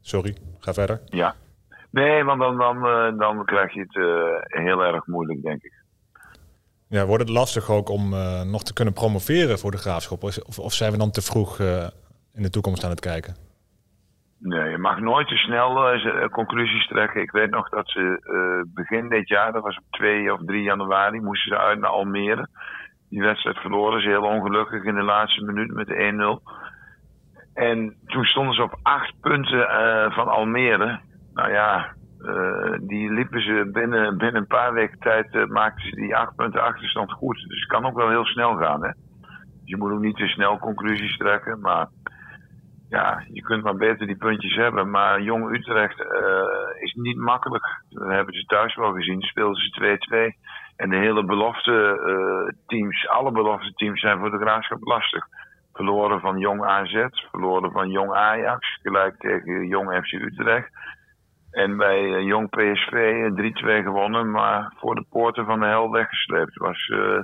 Sorry, 0.00 0.36
ga 0.58 0.72
verder. 0.72 1.00
Ja. 1.04 1.34
Nee, 1.90 2.24
want 2.24 2.40
dan, 2.40 2.56
dan, 2.56 2.76
uh, 2.76 3.18
dan 3.18 3.44
krijg 3.44 3.74
je 3.74 3.80
het 3.80 3.94
uh, 3.94 4.64
heel 4.64 4.84
erg 4.84 5.06
moeilijk, 5.06 5.42
denk 5.42 5.62
ik. 5.62 5.72
Ja, 6.88 7.06
wordt 7.06 7.22
het 7.22 7.32
lastig 7.32 7.70
ook 7.70 7.88
om 7.88 8.12
uh, 8.12 8.42
nog 8.42 8.62
te 8.62 8.72
kunnen 8.72 8.94
promoveren 8.94 9.58
voor 9.58 9.70
de 9.70 9.76
graafschap? 9.76 10.22
Of, 10.22 10.58
of 10.58 10.72
zijn 10.72 10.92
we 10.92 10.98
dan 10.98 11.10
te 11.10 11.22
vroeg 11.22 11.58
in 12.34 12.42
de 12.42 12.50
toekomst 12.50 12.84
aan 12.84 12.90
het 12.90 13.00
kijken? 13.00 13.34
Nee, 14.38 14.70
je 14.70 14.78
mag 14.78 15.00
nooit 15.00 15.28
te 15.28 15.36
snel 15.36 15.98
conclusies 16.30 16.86
trekken. 16.86 17.22
Ik 17.22 17.30
weet 17.30 17.50
nog 17.50 17.68
dat 17.68 17.88
ze 17.88 18.20
begin 18.74 19.08
dit 19.08 19.28
jaar, 19.28 19.52
dat 19.52 19.62
was 19.62 19.76
op 19.76 19.84
2 19.90 20.32
of 20.32 20.40
3 20.44 20.62
januari, 20.62 21.20
moesten 21.20 21.56
ze 21.56 21.62
uit 21.62 21.78
naar 21.78 21.90
Almere. 21.90 22.48
Die 23.08 23.22
wedstrijd 23.22 23.58
verloren 23.58 24.02
ze 24.02 24.08
heel 24.08 24.22
ongelukkig 24.22 24.84
in 24.84 24.94
de 24.94 25.02
laatste 25.02 25.44
minuut 25.44 25.72
met 25.72 25.88
1-0. 25.88 25.94
En 27.58 27.94
toen 28.06 28.24
stonden 28.24 28.54
ze 28.54 28.62
op 28.62 28.78
acht 28.82 29.20
punten 29.20 29.58
uh, 29.58 30.14
van 30.14 30.28
Almere. 30.28 31.00
Nou 31.34 31.52
ja, 31.52 31.94
uh, 32.20 32.78
die 32.80 33.12
liepen 33.12 33.42
ze 33.42 33.70
binnen, 33.72 34.16
binnen 34.16 34.40
een 34.40 34.46
paar 34.46 34.72
weken 34.72 34.98
tijd, 34.98 35.34
uh, 35.34 35.46
maakten 35.46 35.88
ze 35.88 35.94
die 35.94 36.16
acht 36.16 36.36
punten 36.36 36.62
achterstand 36.62 37.12
goed. 37.12 37.44
Dus 37.48 37.60
het 37.60 37.68
kan 37.68 37.84
ook 37.84 37.96
wel 37.96 38.08
heel 38.08 38.24
snel 38.24 38.56
gaan. 38.56 38.82
Hè? 38.82 38.90
Dus 38.90 39.62
je 39.64 39.76
moet 39.76 39.92
ook 39.92 40.00
niet 40.00 40.16
te 40.16 40.26
snel 40.26 40.58
conclusies 40.58 41.16
trekken. 41.16 41.60
Maar 41.60 41.86
ja, 42.88 43.22
je 43.32 43.42
kunt 43.42 43.62
maar 43.62 43.76
beter 43.76 44.06
die 44.06 44.16
puntjes 44.16 44.54
hebben. 44.54 44.90
Maar 44.90 45.22
Jong 45.22 45.56
Utrecht 45.56 46.00
is 46.80 46.92
niet 46.94 47.18
makkelijk. 47.18 47.82
Dat 47.88 48.08
hebben 48.08 48.34
ze 48.34 48.44
thuis 48.44 48.74
wel 48.74 48.92
gezien. 48.92 49.22
Speelden 49.22 49.62
ze 49.62 49.98
2-2. 50.34 50.76
En 50.76 50.90
de 50.90 50.96
hele 50.96 51.24
belofte 51.24 52.54
teams, 52.66 53.08
alle 53.08 53.32
belofte 53.32 53.72
teams 53.72 54.00
zijn 54.00 54.18
voor 54.18 54.30
de 54.30 54.38
graafschap 54.38 54.82
lastig. 54.82 55.26
Verloren 55.78 56.20
van 56.20 56.38
Jong 56.38 56.64
AZ, 56.64 57.08
verloren 57.30 57.72
van 57.72 57.90
Jong 57.90 58.12
Ajax, 58.12 58.78
gelijk 58.82 59.18
tegen 59.18 59.66
Jong 59.66 60.04
FC 60.04 60.12
Utrecht. 60.12 60.70
En 61.50 61.76
bij 61.76 62.14
eh, 62.14 62.26
Jong 62.26 62.48
PSV 62.48 62.92
3-2 62.94 63.68
eh, 63.68 63.82
gewonnen, 63.82 64.30
maar 64.30 64.72
voor 64.76 64.94
de 64.94 65.04
poorten 65.10 65.44
van 65.44 65.60
de 65.60 65.66
hel 65.66 65.90
weggesleept. 65.90 66.54
Het 66.54 66.62
was 66.62 66.88
uh, 66.88 67.22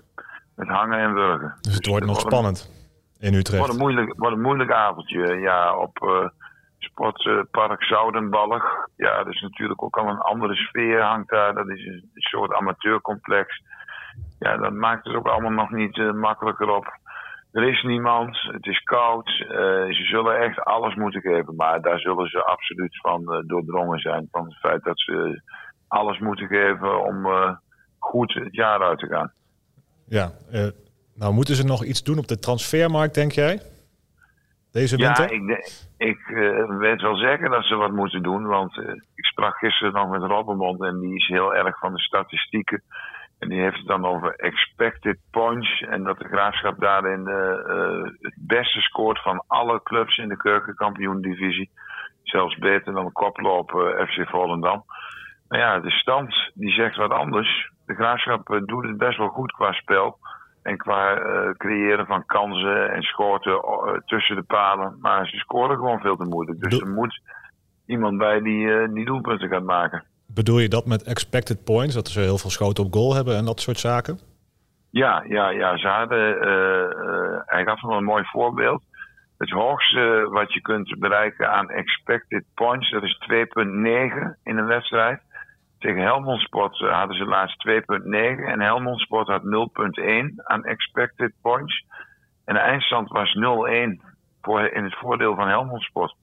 met 0.57 0.69
hangen 0.69 0.99
en 0.99 1.15
wurgen. 1.15 1.55
Dus 1.61 1.75
het 1.75 1.87
wordt 1.87 2.07
nog 2.07 2.21
spannend 2.21 2.71
in 3.19 3.35
Utrecht. 3.35 3.67
Wat 3.67 3.75
een 3.75 3.81
moeilijk, 3.81 4.15
wat 4.17 4.33
een 4.33 4.41
moeilijk 4.41 4.73
avondje. 4.73 5.35
Ja, 5.41 5.77
op 5.77 6.31
Sportpark 6.79 7.83
uh, 7.83 7.89
Zoudenballig. 7.89 8.65
Ja, 8.97 9.25
dat 9.25 9.35
is 9.35 9.41
natuurlijk 9.41 9.83
ook 9.83 9.97
al 9.97 10.09
een 10.09 10.21
andere 10.21 10.55
sfeer 10.55 11.03
hangt 11.03 11.31
daar. 11.31 11.55
Dat 11.55 11.69
is 11.69 11.87
een 11.87 12.11
soort 12.15 12.53
amateurcomplex. 12.53 13.63
Ja, 14.39 14.57
dat 14.57 14.73
maakt 14.73 15.05
het 15.05 15.17
ook 15.17 15.27
allemaal 15.27 15.51
nog 15.51 15.71
niet 15.71 16.15
makkelijker 16.15 16.69
op. 16.69 17.03
er 17.55 17.69
is 17.69 17.83
niemand, 17.83 18.41
het 18.41 18.67
is 18.67 18.83
koud. 18.83 19.29
ze 19.89 20.05
zullen 20.11 20.39
echt 20.39 20.65
alles 20.65 20.95
moeten 20.95 21.21
geven, 21.21 21.55
maar 21.57 21.81
daar 21.81 21.99
zullen 21.99 22.29
ze 22.29 22.45
absoluut 22.45 23.01
van 23.01 23.45
doordrongen 23.47 23.99
zijn. 23.99 24.29
Van 24.31 24.45
het 24.45 24.59
feit 24.59 24.83
dat 24.85 24.99
ze 24.99 25.43
alles 25.89 26.19
moeten 26.19 26.47
geven 26.47 27.05
om 27.05 27.27
goed 27.99 28.35
het 28.35 28.55
jaar 28.55 28.83
uit 28.83 28.99
te 28.99 29.07
gaan. 29.07 29.33
Ja, 30.07 30.33
nou 31.15 31.33
moeten 31.35 31.55
ze 31.55 31.65
nog 31.65 31.85
iets 31.85 32.03
doen 32.03 32.19
op 32.19 32.29
de 32.29 32.39
transfermarkt, 32.39 33.15
denk 33.15 33.33
jij? 33.33 33.61
Deze 34.73 34.97
winter? 34.97 35.35
Ja, 35.35 35.57
ik, 35.57 35.69
ik 35.97 36.19
weet 36.79 37.01
wel 37.01 37.17
zeker 37.17 37.51
dat 37.51 37.65
ze 37.65 37.75
wat 37.75 37.93
moeten 37.93 38.23
doen. 38.23 38.47
Want 38.47 38.77
ik 39.15 39.25
sprak 39.25 39.57
gisteren 39.57 39.93
nog 39.93 40.11
met 40.11 40.31
Robbenmond 40.31 40.83
en 40.83 41.01
die 41.01 41.15
is 41.15 41.27
heel 41.27 41.55
erg 41.55 41.79
van 41.79 41.93
de 41.93 42.01
statistieken. 42.01 42.83
En 43.45 43.51
die 43.51 43.61
heeft 43.61 43.79
het 43.79 43.87
dan 43.87 44.05
over 44.05 44.35
expected 44.35 45.19
points. 45.31 45.81
En 45.81 46.03
dat 46.03 46.19
de 46.19 46.29
graafschap 46.29 46.81
daarin 46.81 47.29
uh, 47.29 48.13
het 48.21 48.35
beste 48.39 48.81
scoort 48.81 49.23
van 49.23 49.45
alle 49.47 49.83
clubs 49.83 50.17
in 50.17 50.29
de 50.29 50.37
keukenkampioen-divisie. 50.37 51.71
Zelfs 52.23 52.57
beter 52.57 52.93
dan 52.93 53.05
de 53.05 53.13
koploper 53.13 54.09
FC 54.09 54.29
Volendam. 54.29 54.85
Maar 55.49 55.59
ja, 55.59 55.81
de 55.81 55.91
stand 55.91 56.51
die 56.55 56.73
zegt 56.73 56.97
wat 56.97 57.11
anders. 57.11 57.71
De 57.87 57.95
graafschap 57.95 58.61
doet 58.65 58.85
het 58.85 58.97
best 58.97 59.19
wel 59.19 59.29
goed 59.29 59.53
qua 59.53 59.73
spel. 59.73 60.19
En 60.63 60.77
qua 60.77 61.19
uh, 61.19 61.51
creëren 61.51 62.07
van 62.07 62.27
kansen 62.27 62.91
en 62.91 63.03
schoten 63.03 63.61
tussen 64.07 64.37
de 64.37 64.43
palen. 64.43 64.97
Maar 65.01 65.27
ze 65.27 65.37
scoren 65.37 65.77
gewoon 65.77 66.01
veel 66.01 66.17
te 66.17 66.25
moeilijk. 66.25 66.61
Dus 66.61 66.81
er 66.81 66.89
moet 66.89 67.21
iemand 67.87 68.19
bij 68.19 68.41
die, 68.41 68.67
uh, 68.67 68.95
die 68.95 69.05
doelpunten 69.05 69.49
gaat 69.49 69.65
maken. 69.65 70.05
Bedoel 70.35 70.59
je 70.59 70.69
dat 70.69 70.87
met 70.87 71.03
expected 71.03 71.65
points? 71.65 71.95
Dat 71.95 72.09
ze 72.09 72.21
heel 72.21 72.39
veel 72.39 72.51
schoten 72.51 72.85
op 72.85 72.93
goal 72.93 73.15
hebben 73.15 73.37
en 73.37 73.45
dat 73.45 73.61
soort 73.61 73.79
zaken? 73.79 74.19
Ja, 74.91 75.25
ja, 75.29 75.51
ja. 75.51 75.79
Ze 75.79 75.89
hadden, 75.89 76.39
hij 77.47 77.65
gaf 77.65 77.83
nog 77.83 77.97
een 77.97 78.05
mooi 78.05 78.25
voorbeeld. 78.25 78.83
Het 79.39 79.51
hoogste 79.51 80.27
wat 80.31 80.53
je 80.53 80.61
kunt 80.61 80.99
bereiken 80.99 81.51
aan 81.53 81.71
expected 81.71 82.45
points, 82.55 82.91
dat 82.91 83.03
is 83.03 83.19
2,9 83.31 83.37
in 84.43 84.59
een 84.59 84.67
wedstrijd. 84.67 85.21
Tegen 85.85 86.03
Helmond 86.03 86.41
Sport 86.41 86.81
eh, 86.81 86.99
hadden 86.99 87.17
ze 87.17 87.25
laatst 87.25 87.69
2,9 87.69 88.45
en 88.45 88.61
Helmond 88.61 89.01
Sport 89.01 89.29
had 89.29 89.43
0,1 89.43 90.45
aan 90.45 90.65
expected 90.65 91.33
points. 91.43 91.85
En 92.45 92.55
de 92.55 92.61
eindstand 92.61 93.09
was 93.09 93.37
0-1 93.37 93.41
voor, 94.43 94.61
in 94.61 94.85
het 94.85 94.95
voordeel 94.95 95.35
van 95.35 95.49
Helmond 95.49 95.83
Sport. 95.83 96.15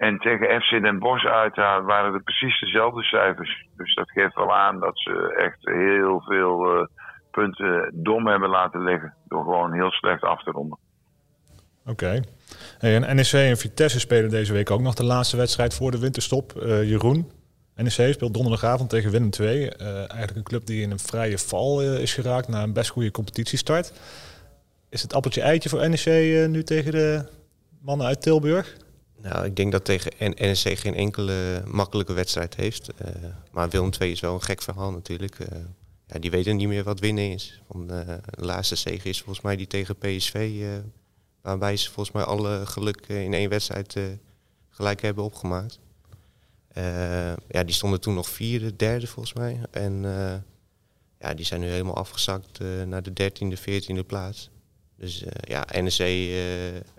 En 0.00 0.18
tegen 0.18 0.60
FC 0.60 0.70
Den 0.82 0.98
Bosch 0.98 1.24
uit 1.24 1.56
waren 1.56 2.14
er 2.14 2.22
precies 2.22 2.60
dezelfde 2.60 3.02
cijfers. 3.02 3.66
Dus 3.76 3.94
dat 3.94 4.10
geeft 4.10 4.34
wel 4.34 4.56
aan 4.56 4.80
dat 4.80 4.98
ze 4.98 5.34
echt 5.36 5.58
heel 5.60 6.20
veel 6.20 6.76
uh, 6.76 6.86
punten 7.30 7.90
dom 7.94 8.26
hebben 8.26 8.48
laten 8.48 8.82
liggen. 8.82 9.14
Door 9.28 9.42
gewoon 9.42 9.72
heel 9.72 9.90
slecht 9.90 10.22
af 10.22 10.42
te 10.42 10.50
ronden. 10.50 10.78
Oké. 11.86 12.20
En 12.78 13.16
NEC 13.16 13.32
en 13.32 13.56
Vitesse 13.56 14.00
spelen 14.00 14.30
deze 14.30 14.52
week 14.52 14.70
ook 14.70 14.80
nog 14.80 14.94
de 14.94 15.04
laatste 15.04 15.36
wedstrijd 15.36 15.74
voor 15.74 15.90
de 15.90 15.98
winterstop. 15.98 16.52
Uh, 16.56 16.88
Jeroen, 16.88 17.30
NEC 17.74 18.12
speelt 18.12 18.34
donderdagavond 18.34 18.90
tegen 18.90 19.10
Willem 19.10 19.30
II. 19.40 19.62
Uh, 19.62 19.96
eigenlijk 19.96 20.36
een 20.36 20.42
club 20.42 20.66
die 20.66 20.82
in 20.82 20.90
een 20.90 20.98
vrije 20.98 21.38
val 21.38 21.82
is 21.82 22.14
geraakt 22.14 22.48
na 22.48 22.62
een 22.62 22.72
best 22.72 22.90
goede 22.90 23.10
competitiestart. 23.10 23.92
Is 24.88 25.02
het 25.02 25.14
appeltje 25.14 25.42
eitje 25.42 25.68
voor 25.68 25.88
NEC 25.88 26.48
nu 26.48 26.62
tegen 26.62 26.92
de 26.92 27.28
mannen 27.80 28.06
uit 28.06 28.22
Tilburg? 28.22 28.76
Nou, 29.22 29.44
ik 29.44 29.56
denk 29.56 29.72
dat 29.72 29.84
tegen 29.84 30.12
NEC 30.18 30.78
geen 30.78 30.94
enkele 30.94 31.62
makkelijke 31.66 32.12
wedstrijd 32.12 32.54
heeft. 32.54 32.90
maar 33.50 33.68
Willem 33.68 33.90
II 34.00 34.10
is 34.10 34.20
wel 34.20 34.34
een 34.34 34.42
gek 34.42 34.62
verhaal 34.62 34.92
natuurlijk. 34.92 35.36
ja, 36.06 36.18
die 36.18 36.30
weten 36.30 36.56
niet 36.56 36.68
meer 36.68 36.84
wat 36.84 37.00
winnen 37.00 37.32
is. 37.32 37.60
Want, 37.66 37.88
de 37.88 38.20
laatste 38.44 38.76
zege 38.76 39.08
is 39.08 39.18
volgens 39.18 39.44
mij 39.44 39.56
die 39.56 39.66
tegen 39.66 39.96
PSV. 39.96 40.64
waarbij 41.40 41.76
ze 41.76 41.90
volgens 41.90 42.14
mij 42.14 42.24
alle 42.24 42.66
geluk 42.66 43.06
in 43.06 43.34
één 43.34 43.48
wedstrijd 43.48 43.96
gelijk 44.68 45.02
hebben 45.02 45.24
opgemaakt. 45.24 45.78
Ja, 47.48 47.64
die 47.64 47.74
stonden 47.74 48.00
toen 48.00 48.14
nog 48.14 48.28
vierde, 48.28 48.76
derde 48.76 49.06
volgens 49.06 49.34
mij. 49.34 49.60
En 49.70 50.02
ja, 51.18 51.34
die 51.34 51.44
zijn 51.44 51.60
nu 51.60 51.68
helemaal 51.68 51.96
afgezakt 51.96 52.58
naar 52.86 53.02
de 53.02 53.12
dertiende, 53.12 53.56
veertiende 53.56 54.04
plaats. 54.04 54.50
Dus 55.00 55.24
ja, 55.40 55.66
NEC, 55.80 56.30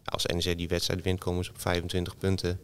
als 0.05 0.25
NEC 0.25 0.57
die 0.57 0.67
wedstrijd 0.67 1.03
wint, 1.03 1.19
komen 1.19 1.43
ze 1.43 1.49
op 1.49 1.61
25 1.61 2.17
punten. 2.17 2.59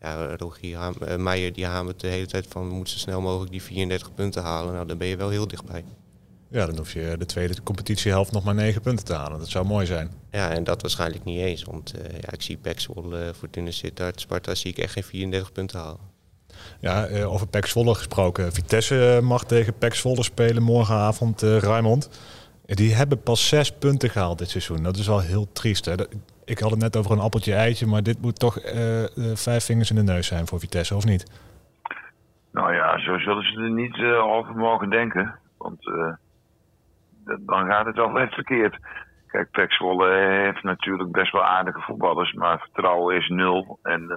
Ja, 0.00 0.36
Rogier 0.36 0.78
Meijer 1.18 1.52
die 1.52 1.66
hamert 1.66 2.00
de 2.00 2.06
hele 2.06 2.26
tijd 2.26 2.46
van 2.48 2.68
we 2.68 2.74
moeten 2.74 2.92
zo 2.92 2.98
snel 2.98 3.20
mogelijk 3.20 3.50
die 3.50 3.62
34 3.62 4.14
punten 4.14 4.42
halen. 4.42 4.74
Nou, 4.74 4.86
dan 4.86 4.98
ben 4.98 5.06
je 5.06 5.16
wel 5.16 5.28
heel 5.28 5.48
dichtbij. 5.48 5.84
Ja, 6.50 6.66
dan 6.66 6.76
hoef 6.76 6.92
je 6.92 7.14
de 7.18 7.26
tweede 7.26 7.62
competitiehelft 7.62 8.32
nog 8.32 8.44
maar 8.44 8.54
9 8.54 8.80
punten 8.80 9.04
te 9.04 9.14
halen. 9.14 9.38
Dat 9.38 9.48
zou 9.48 9.66
mooi 9.66 9.86
zijn. 9.86 10.10
Ja, 10.30 10.50
en 10.50 10.64
dat 10.64 10.82
waarschijnlijk 10.82 11.24
niet 11.24 11.40
eens. 11.40 11.62
Want 11.62 11.94
ja, 12.20 12.32
ik 12.32 12.42
zie 12.42 12.56
Pek 12.56 12.80
Zwolle, 12.80 13.32
Fortuna 13.38 13.70
Sittard, 13.70 14.20
Sparta 14.20 14.54
zie 14.54 14.70
ik 14.70 14.78
echt 14.78 14.92
geen 14.92 15.04
34 15.04 15.52
punten 15.52 15.78
halen. 15.78 16.14
Ja, 16.80 17.08
uh, 17.08 17.32
over 17.32 17.46
Pek 17.46 17.66
Zwolle 17.66 17.94
gesproken. 17.94 18.52
Vitesse 18.52 19.14
eh, 19.16 19.22
mag 19.22 19.44
tegen 19.44 19.78
Pek 19.78 19.94
Zwolle 19.94 20.22
spelen 20.22 20.62
morgenavond, 20.62 21.42
uh, 21.42 21.58
Rijmond. 21.58 22.08
Die 22.66 22.94
hebben 22.94 23.22
pas 23.22 23.48
zes 23.48 23.78
punten 23.78 24.10
gehaald 24.10 24.38
dit 24.38 24.50
seizoen. 24.50 24.82
Dat 24.82 24.96
is 24.96 25.06
wel 25.06 25.20
heel 25.20 25.52
triest. 25.52 25.84
Hè? 25.84 25.94
Ik 26.44 26.58
had 26.58 26.70
het 26.70 26.80
net 26.80 26.96
over 26.96 27.10
een 27.10 27.18
appeltje-eitje, 27.18 27.86
maar 27.86 28.02
dit 28.02 28.20
moet 28.20 28.38
toch 28.38 28.58
uh, 28.58 29.04
vijf 29.34 29.64
vingers 29.64 29.90
in 29.90 29.96
de 29.96 30.02
neus 30.02 30.26
zijn 30.26 30.46
voor 30.46 30.58
Vitesse, 30.58 30.94
of 30.94 31.04
niet? 31.04 31.30
Nou 32.52 32.74
ja, 32.74 32.98
zo 32.98 33.18
zullen 33.18 33.44
ze 33.44 33.60
er 33.60 33.70
niet 33.70 33.98
over 34.22 34.54
mogen 34.54 34.90
denken. 34.90 35.34
Want 35.58 35.78
dan 37.24 37.66
gaat 37.66 37.86
het 37.86 38.16
echt 38.16 38.34
verkeerd. 38.34 38.76
Kijk, 39.26 39.50
Pek 39.50 39.72
Zwolle 39.72 40.08
heeft 40.44 40.62
natuurlijk 40.62 41.12
best 41.12 41.32
wel 41.32 41.44
aardige 41.44 41.80
voetballers, 41.80 42.32
maar 42.32 42.58
vertrouwen 42.58 43.16
is 43.16 43.28
nul. 43.28 43.78
En 43.82 44.08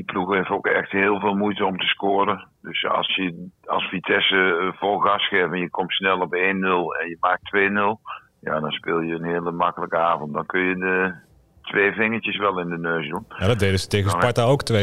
die 0.00 0.12
ploeg 0.12 0.34
heeft 0.34 0.50
ook 0.50 0.66
echt 0.66 0.90
heel 0.90 1.20
veel 1.20 1.34
moeite 1.34 1.64
om 1.64 1.78
te 1.78 1.86
scoren. 1.86 2.48
Dus 2.62 2.84
als 2.84 3.14
je 3.14 3.48
als 3.64 3.84
Vitesse 3.84 4.58
eh, 4.60 4.78
vol 4.78 4.98
gas 4.98 5.28
geeft 5.28 5.52
en 5.52 5.58
je 5.58 5.70
komt 5.70 5.92
snel 5.92 6.20
op 6.20 6.34
1-0 6.34 6.38
en 6.38 7.08
je 7.08 7.16
maakt 7.20 7.56
2-0, 7.56 8.02
ja, 8.40 8.60
dan 8.60 8.70
speel 8.70 9.00
je 9.00 9.14
een 9.14 9.24
hele 9.24 9.50
makkelijke 9.50 9.96
avond. 9.96 10.32
Dan 10.32 10.46
kun 10.46 10.60
je 10.60 10.76
de 10.76 11.14
twee 11.62 11.92
vingertjes 11.92 12.36
wel 12.36 12.60
in 12.60 12.68
de 12.68 12.78
neus 12.78 13.08
doen. 13.08 13.24
Ja, 13.38 13.46
dat 13.46 13.58
deden 13.58 13.78
ze 13.78 13.86
tegen 13.86 14.06
nou, 14.06 14.18
Sparta 14.18 14.42
ook 14.42 14.62
2-0 14.72 14.74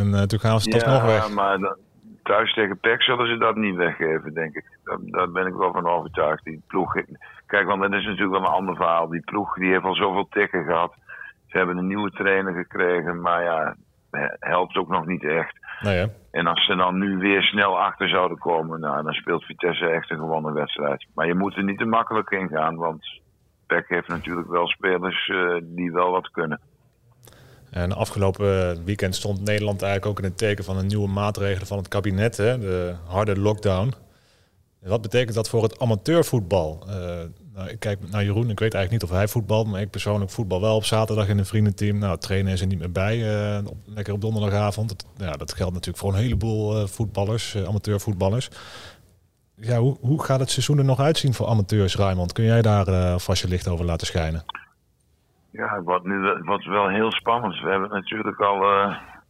en 0.00 0.08
uh, 0.08 0.22
toen 0.22 0.38
gaan 0.38 0.60
ze 0.60 0.70
toch 0.70 0.86
nog 0.86 1.04
weg. 1.04 1.28
Ja, 1.28 1.34
maar 1.34 1.58
dan, 1.58 1.76
thuis 2.22 2.54
tegen 2.54 2.78
PEC 2.78 3.02
zullen 3.02 3.26
ze 3.26 3.36
dat 3.36 3.56
niet 3.56 3.76
weggeven, 3.76 4.34
denk 4.34 4.54
ik. 4.54 4.64
Daar, 4.84 4.98
daar, 5.00 5.30
ben 5.30 5.46
ik 5.46 5.54
wel 5.54 5.72
van 5.72 5.88
overtuigd. 5.88 6.44
Die 6.44 6.62
ploeg, 6.66 6.94
kijk, 7.46 7.66
want 7.66 7.82
dat 7.82 7.92
is 7.92 8.06
natuurlijk 8.06 8.38
wel 8.38 8.40
een 8.40 8.58
ander 8.58 8.76
verhaal. 8.76 9.08
Die 9.08 9.24
ploeg 9.24 9.54
die 9.54 9.70
heeft 9.70 9.84
al 9.84 9.94
zoveel 9.94 10.28
tikken 10.30 10.64
gehad. 10.64 10.94
Ze 11.46 11.56
hebben 11.56 11.76
een 11.76 11.86
nieuwe 11.86 12.10
trainer 12.10 12.54
gekregen, 12.54 13.20
maar 13.20 13.42
ja, 13.42 13.76
helpt 14.38 14.76
ook 14.76 14.88
nog 14.88 15.06
niet 15.06 15.24
echt. 15.24 15.58
Nee, 15.80 16.06
en 16.30 16.46
als 16.46 16.66
ze 16.66 16.76
dan 16.76 16.98
nu 16.98 17.16
weer 17.16 17.42
snel 17.42 17.78
achter 17.78 18.08
zouden 18.08 18.38
komen, 18.38 18.80
nou, 18.80 19.02
dan 19.02 19.12
speelt 19.12 19.44
Vitesse 19.44 19.86
echt 19.86 20.10
een 20.10 20.18
gewonnen 20.18 20.52
wedstrijd. 20.52 21.06
Maar 21.14 21.26
je 21.26 21.34
moet 21.34 21.56
er 21.56 21.64
niet 21.64 21.78
te 21.78 21.84
makkelijk 21.84 22.30
in 22.30 22.48
gaan, 22.48 22.76
want 22.76 23.20
PEC 23.66 23.88
heeft 23.88 24.08
natuurlijk 24.08 24.48
wel 24.48 24.66
spelers 24.66 25.28
uh, 25.28 25.56
die 25.62 25.92
wel 25.92 26.10
wat 26.10 26.30
kunnen. 26.30 26.60
En 27.70 27.92
afgelopen 27.92 28.84
weekend 28.84 29.14
stond 29.14 29.44
Nederland 29.44 29.82
eigenlijk 29.82 30.12
ook 30.12 30.24
in 30.24 30.30
het 30.30 30.38
teken 30.38 30.64
van 30.64 30.76
een 30.76 30.86
nieuwe 30.86 31.08
maatregelen 31.08 31.66
van 31.66 31.78
het 31.78 31.88
kabinet, 31.88 32.36
hè? 32.36 32.58
de 32.58 32.94
harde 33.08 33.38
lockdown. 33.38 33.92
wat 34.80 35.02
betekent 35.02 35.34
dat 35.34 35.48
voor 35.48 35.62
het 35.62 35.80
amateurvoetbal? 35.80 36.86
Uh, 36.88 36.94
nou, 37.56 37.68
ik 37.68 37.80
kijk 37.80 37.98
naar 38.10 38.24
Jeroen, 38.24 38.50
ik 38.50 38.58
weet 38.58 38.74
eigenlijk 38.74 38.90
niet 38.90 39.02
of 39.02 39.16
hij 39.16 39.28
voetbalt, 39.28 39.66
maar 39.66 39.80
ik 39.80 39.90
persoonlijk 39.90 40.30
voetbal 40.30 40.60
wel 40.60 40.76
op 40.76 40.84
zaterdag 40.84 41.28
in 41.28 41.38
een 41.38 41.44
vriendenteam. 41.44 41.98
Nou, 41.98 42.18
trainen 42.18 42.52
is 42.52 42.60
er 42.60 42.66
niet 42.66 42.78
meer 42.78 42.92
bij, 42.92 43.16
uh, 43.18 43.64
lekker 43.84 44.14
op 44.14 44.20
donderdagavond. 44.20 44.88
Dat, 44.88 45.28
ja, 45.28 45.32
dat 45.32 45.54
geldt 45.54 45.72
natuurlijk 45.72 45.98
voor 45.98 46.12
een 46.12 46.18
heleboel 46.18 46.80
uh, 46.80 46.86
voetballers, 46.86 47.54
uh, 47.54 47.68
amateurvoetballers. 47.68 48.50
Ja, 49.54 49.78
hoe, 49.78 49.96
hoe 50.00 50.24
gaat 50.24 50.40
het 50.40 50.50
seizoen 50.50 50.78
er 50.78 50.84
nog 50.84 51.00
uitzien 51.00 51.34
voor 51.34 51.46
amateurs, 51.46 51.96
Raymond? 51.96 52.32
Kun 52.32 52.44
jij 52.44 52.62
daar 52.62 53.18
vast 53.20 53.42
je 53.42 53.48
licht 53.48 53.68
over 53.68 53.84
laten 53.84 54.06
schijnen? 54.06 54.44
Ja, 55.50 55.82
wat 55.82 56.04
nu 56.04 56.42
wat 56.44 56.64
wel 56.64 56.88
heel 56.88 57.12
spannend. 57.12 57.60
We 57.60 57.70
hebben 57.70 57.90
natuurlijk 57.90 58.40
al 58.40 58.60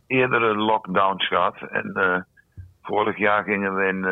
eerdere 0.06 0.54
lockdowns 0.54 1.28
gehad. 1.28 1.56
En 1.70 2.26
vorig 2.82 3.18
jaar 3.18 3.44
gingen 3.44 3.74
we 3.74 3.84
in 3.86 4.04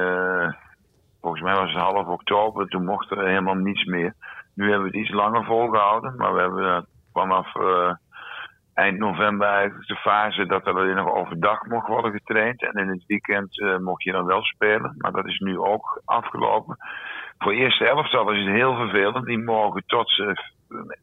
Volgens 1.24 1.42
mij 1.42 1.54
was 1.54 1.72
het 1.72 1.82
half 1.82 2.06
oktober, 2.06 2.68
toen 2.68 2.84
mocht 2.84 3.10
er 3.10 3.26
helemaal 3.26 3.54
niets 3.54 3.84
meer. 3.84 4.14
Nu 4.54 4.70
hebben 4.70 4.90
we 4.90 4.98
het 4.98 5.06
iets 5.06 5.14
langer 5.14 5.44
volgehouden, 5.44 6.14
maar 6.16 6.34
we 6.34 6.40
hebben 6.40 6.86
vanaf 7.12 7.54
uh, 7.54 7.92
eind 8.74 8.98
november 8.98 9.84
de 9.86 9.96
fase 9.96 10.46
dat 10.46 10.66
er 10.66 10.74
alleen 10.74 10.94
nog 10.94 11.14
overdag 11.14 11.66
mocht 11.66 11.86
worden 11.86 12.12
getraind. 12.12 12.62
En 12.62 12.72
in 12.82 12.88
het 12.88 13.04
weekend 13.06 13.58
uh, 13.58 13.78
mocht 13.78 14.02
je 14.02 14.12
dan 14.12 14.24
wel 14.24 14.42
spelen, 14.42 14.94
maar 14.98 15.12
dat 15.12 15.26
is 15.26 15.38
nu 15.38 15.58
ook 15.58 16.02
afgelopen. 16.04 16.76
Voor 17.38 17.52
de 17.52 17.58
eerste 17.58 17.88
elftal 17.88 18.32
is 18.32 18.44
het 18.44 18.54
heel 18.54 18.74
vervelend. 18.74 19.26
Die 19.26 19.38
mogen 19.38 19.82
tot, 19.86 20.22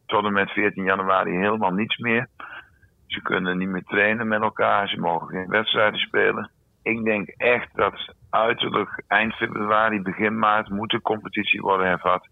tot 0.05 0.25
en 0.25 0.33
met 0.33 0.51
14 0.51 0.83
januari 0.83 1.31
helemaal 1.31 1.71
niets 1.71 1.97
meer. 1.97 2.27
Ze 3.07 3.21
kunnen 3.21 3.57
niet 3.57 3.69
meer 3.69 3.83
trainen 3.83 4.27
met 4.27 4.41
elkaar, 4.41 4.87
ze 4.87 4.99
mogen 4.99 5.27
geen 5.27 5.49
wedstrijden 5.49 5.99
spelen. 5.99 6.51
Ik 6.83 7.03
denk 7.03 7.27
echt 7.27 7.75
dat 7.75 8.13
uiterlijk 8.29 9.03
eind 9.07 9.33
februari, 9.33 10.01
begin 10.01 10.39
maart 10.39 10.69
moet 10.69 10.89
de 10.89 11.01
competitie 11.01 11.61
worden 11.61 11.88
hervat. 11.88 12.27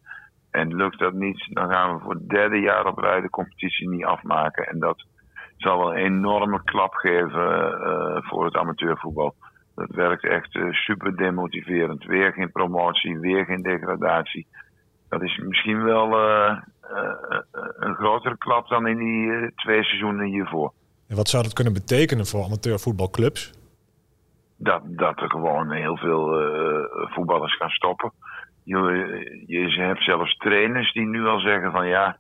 En 0.52 0.76
lukt 0.76 1.00
dat 1.00 1.14
niet, 1.14 1.48
dan 1.50 1.70
gaan 1.70 1.96
we 1.96 2.02
voor 2.02 2.14
het 2.14 2.30
derde 2.30 2.60
jaar 2.60 2.86
op 2.86 2.98
rij 2.98 3.22
de 3.22 3.30
competitie 3.30 3.90
niet 3.90 4.06
afmaken. 4.06 4.68
En 4.68 4.80
dat 4.80 5.06
zal 5.58 5.78
wel 5.78 5.92
een 5.92 6.06
enorme 6.06 6.64
klap 6.64 6.94
geven 6.94 7.72
uh, 7.72 8.18
voor 8.22 8.46
het 8.46 8.56
amateurvoetbal. 8.56 9.36
Dat 9.76 9.90
werkt 9.90 10.26
echt 10.26 10.56
uh, 10.56 10.72
super 10.72 11.16
demotiverend. 11.16 12.04
Weer 12.06 12.32
geen 12.32 12.52
promotie, 12.52 13.20
weer 13.20 13.46
geen 13.46 13.62
degradatie. 13.62 14.48
Dat 15.10 15.22
is 15.22 15.38
misschien 15.38 15.84
wel 15.84 16.20
uh, 16.20 16.58
een 17.80 17.96
grotere 17.96 18.38
klap 18.38 18.68
dan 18.68 18.88
in 18.88 18.98
die 18.98 19.54
twee 19.56 19.84
seizoenen 19.84 20.26
hiervoor. 20.26 20.74
En 21.08 21.16
wat 21.16 21.28
zou 21.30 21.44
dat 21.44 21.54
kunnen 21.54 21.74
betekenen 21.74 22.26
voor 22.26 22.44
amateurvoetbalclubs? 22.44 23.59
Dat, 24.62 24.82
dat 24.86 25.22
er 25.22 25.30
gewoon 25.30 25.72
heel 25.72 25.98
veel 25.98 26.34
voetballers 27.10 27.56
gaan 27.56 27.70
stoppen. 27.70 28.12
Je, 28.64 28.80
je 29.48 29.82
hebt 29.82 30.04
zelfs 30.04 30.38
trainers 30.38 30.94
die 30.94 31.08
nu 31.08 31.26
al 31.26 31.40
zeggen 31.40 31.72
van 31.72 31.88
ja, 31.88 32.18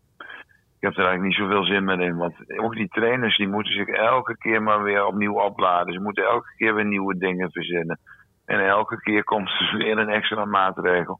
ik 0.79 0.85
heb 0.85 0.97
er 0.97 1.05
eigenlijk 1.05 1.21
niet 1.21 1.47
zoveel 1.47 1.65
zin 1.65 1.83
meer 1.83 1.99
in. 2.01 2.17
Want 2.17 2.59
ook 2.59 2.75
die 2.75 2.87
trainers 2.87 3.37
die 3.37 3.47
moeten 3.47 3.73
zich 3.73 3.87
elke 3.87 4.37
keer 4.37 4.63
maar 4.63 4.83
weer 4.83 5.05
opnieuw 5.05 5.39
opladen. 5.41 5.93
Ze 5.93 5.99
moeten 5.99 6.23
elke 6.23 6.53
keer 6.57 6.75
weer 6.75 6.85
nieuwe 6.85 7.17
dingen 7.17 7.51
verzinnen. 7.51 7.99
En 8.45 8.59
elke 8.59 8.99
keer 8.99 9.23
komt 9.23 9.49
er 9.49 9.77
weer 9.83 9.97
een 9.97 10.09
extra 10.09 10.45
maatregel. 10.45 11.19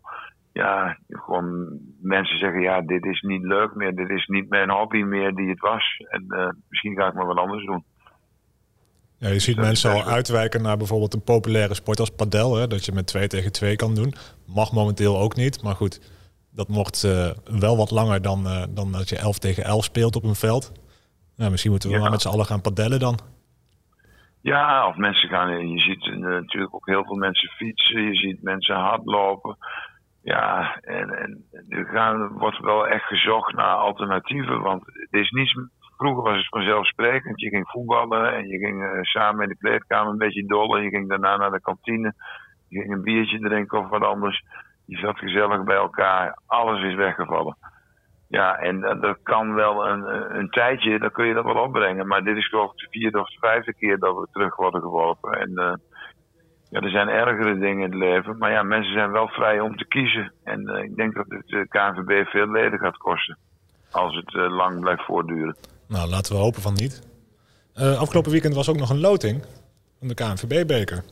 Ja, 0.53 0.97
gewoon 1.09 1.79
mensen 2.01 2.37
zeggen: 2.37 2.61
ja, 2.61 2.81
dit 2.81 3.05
is 3.05 3.21
niet 3.21 3.43
leuk 3.43 3.75
meer. 3.75 3.95
Dit 3.95 4.09
is 4.09 4.27
niet 4.27 4.49
mijn 4.49 4.69
hobby 4.69 5.01
meer 5.03 5.35
die 5.35 5.49
het 5.49 5.59
was. 5.59 6.03
En 6.09 6.25
uh, 6.27 6.49
misschien 6.69 6.95
ga 6.95 7.07
ik 7.07 7.13
maar 7.13 7.25
wat 7.25 7.37
anders 7.37 7.65
doen. 7.65 7.83
Ja, 9.19 9.29
je 9.29 9.39
ziet 9.39 9.57
mensen 9.57 9.91
al 9.91 10.03
uitwijken 10.03 10.61
naar 10.61 10.77
bijvoorbeeld 10.77 11.13
een 11.13 11.23
populaire 11.23 11.73
sport 11.73 11.99
als 11.99 12.09
padel. 12.09 12.55
Hè, 12.55 12.67
dat 12.67 12.85
je 12.85 12.91
met 12.91 13.07
twee 13.07 13.27
tegen 13.27 13.51
twee 13.51 13.75
kan 13.75 13.95
doen. 13.95 14.13
Mag 14.47 14.71
momenteel 14.71 15.19
ook 15.19 15.35
niet. 15.35 15.63
Maar 15.63 15.75
goed, 15.75 16.01
dat 16.51 16.67
mocht 16.67 17.03
uh, 17.03 17.29
wel 17.59 17.77
wat 17.77 17.91
langer 17.91 18.21
dan, 18.21 18.45
uh, 18.45 18.63
dan 18.69 18.91
dat 18.91 19.09
je 19.09 19.17
11 19.17 19.37
tegen 19.37 19.63
11 19.63 19.83
speelt 19.83 20.15
op 20.15 20.23
een 20.23 20.35
veld. 20.35 20.71
Nou, 21.37 21.51
misschien 21.51 21.71
moeten 21.71 21.89
we 21.89 21.95
ja. 21.95 22.01
maar 22.01 22.11
met 22.11 22.21
z'n 22.21 22.27
allen 22.27 22.45
gaan 22.45 22.61
padellen 22.61 22.99
dan. 22.99 23.19
Ja, 24.41 24.87
of 24.87 24.95
mensen 24.95 25.29
gaan. 25.29 25.69
Je 25.69 25.79
ziet 25.79 26.05
uh, 26.05 26.17
natuurlijk 26.17 26.75
ook 26.75 26.85
heel 26.85 27.03
veel 27.03 27.15
mensen 27.15 27.49
fietsen. 27.49 28.01
Je 28.01 28.15
ziet 28.15 28.43
mensen 28.43 28.75
hardlopen. 28.75 29.57
Ja, 30.23 30.77
en, 30.81 31.09
en 31.09 31.45
er 31.69 31.85
gaan, 31.85 32.27
wordt 32.27 32.59
wel 32.59 32.87
echt 32.87 33.03
gezocht 33.03 33.55
naar 33.55 33.75
alternatieven. 33.75 34.61
Want 34.61 34.83
het 34.85 35.21
is 35.21 35.29
niets. 35.29 35.53
Vroeger 35.99 36.23
was 36.23 36.37
het 36.37 36.47
vanzelfsprekend. 36.47 37.41
Je 37.41 37.49
ging 37.49 37.69
voetballen 37.69 38.33
en 38.33 38.47
je 38.47 38.57
ging 38.57 38.99
samen 39.01 39.43
in 39.43 39.49
de 39.49 39.57
kleedkamer 39.57 40.11
een 40.11 40.17
beetje 40.17 40.45
dollen. 40.45 40.83
Je 40.83 40.89
ging 40.89 41.09
daarna 41.09 41.37
naar 41.37 41.51
de 41.51 41.61
kantine. 41.61 42.13
Je 42.67 42.79
ging 42.79 42.93
een 42.93 43.01
biertje 43.01 43.39
drinken 43.39 43.79
of 43.79 43.89
wat 43.89 44.03
anders. 44.03 44.43
Je 44.85 44.97
zat 44.97 45.17
gezellig 45.17 45.63
bij 45.63 45.75
elkaar. 45.75 46.39
Alles 46.45 46.83
is 46.83 46.95
weggevallen. 46.95 47.57
Ja, 48.27 48.55
en 48.55 48.79
dat 48.79 49.17
kan 49.23 49.53
wel 49.53 49.87
een, 49.87 50.35
een 50.37 50.49
tijdje, 50.49 50.99
dan 50.99 51.11
kun 51.11 51.25
je 51.25 51.33
dat 51.33 51.43
wel 51.43 51.63
opbrengen. 51.63 52.07
Maar 52.07 52.23
dit 52.23 52.37
is 52.37 52.47
geloof 52.47 52.73
de 52.73 52.87
vierde 52.89 53.19
of 53.19 53.29
de 53.29 53.39
vijfde 53.39 53.73
keer 53.73 53.99
dat 53.99 54.15
we 54.15 54.27
terug 54.31 54.55
worden 54.55 54.81
geworpen. 54.81 55.31
En 55.31 55.81
ja, 56.69 56.79
er 56.79 56.89
zijn 56.89 57.07
ergere 57.07 57.59
dingen 57.59 57.83
in 57.83 57.91
het 57.91 57.93
leven. 57.93 58.37
Maar 58.37 58.51
ja, 58.51 58.63
mensen 58.63 58.93
zijn 58.93 59.11
wel 59.11 59.27
vrij 59.27 59.59
om 59.59 59.77
te 59.77 59.87
kiezen. 59.87 60.33
En 60.43 60.67
ik 60.67 60.95
denk 60.95 61.15
dat 61.15 61.25
het 61.27 61.47
de 61.47 61.67
KNVB 61.67 62.27
veel 62.27 62.51
leden 62.51 62.79
gaat 62.79 62.97
kosten. 62.97 63.37
Als 63.91 64.15
het 64.15 64.33
lang 64.33 64.79
blijft 64.79 65.05
voortduren. 65.05 65.55
Nou, 65.89 66.09
laten 66.09 66.33
we 66.33 66.39
hopen 66.39 66.61
van 66.61 66.73
niet. 66.73 67.01
afgelopen 67.73 68.31
weekend 68.31 68.53
was 68.53 68.69
ook 68.69 68.77
nog 68.77 68.89
een 68.89 68.99
loting 68.99 69.43
van 69.99 70.07
de 70.07 70.13
KNVB-beker. 70.13 71.03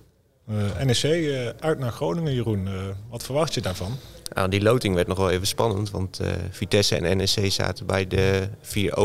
Uh, 0.50 0.84
NEC 0.84 1.04
uh, 1.04 1.48
uit 1.60 1.80
naar 1.80 1.92
Groningen, 1.92 2.34
Jeroen. 2.34 2.70
Wat 3.10 3.24
verwacht 3.24 3.54
je 3.54 3.62
daarvan? 3.62 3.92
Nou, 4.34 4.50
die 4.50 4.62
loting 4.62 4.96
werd 4.96 5.08
nog 5.08 5.18
wel 5.18 5.30
even 5.30 5.48
spannend. 5.48 5.92
Want 5.92 6.22
Vitesse 6.50 6.96
en 6.96 7.18
NEC 7.18 7.52
zaten 7.52 7.86
bij 7.86 8.08
de 8.08 8.50
vier 8.62 8.96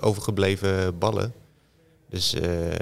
overgebleven 0.00 0.98
ballen. 0.98 1.34
Dus 2.10 2.30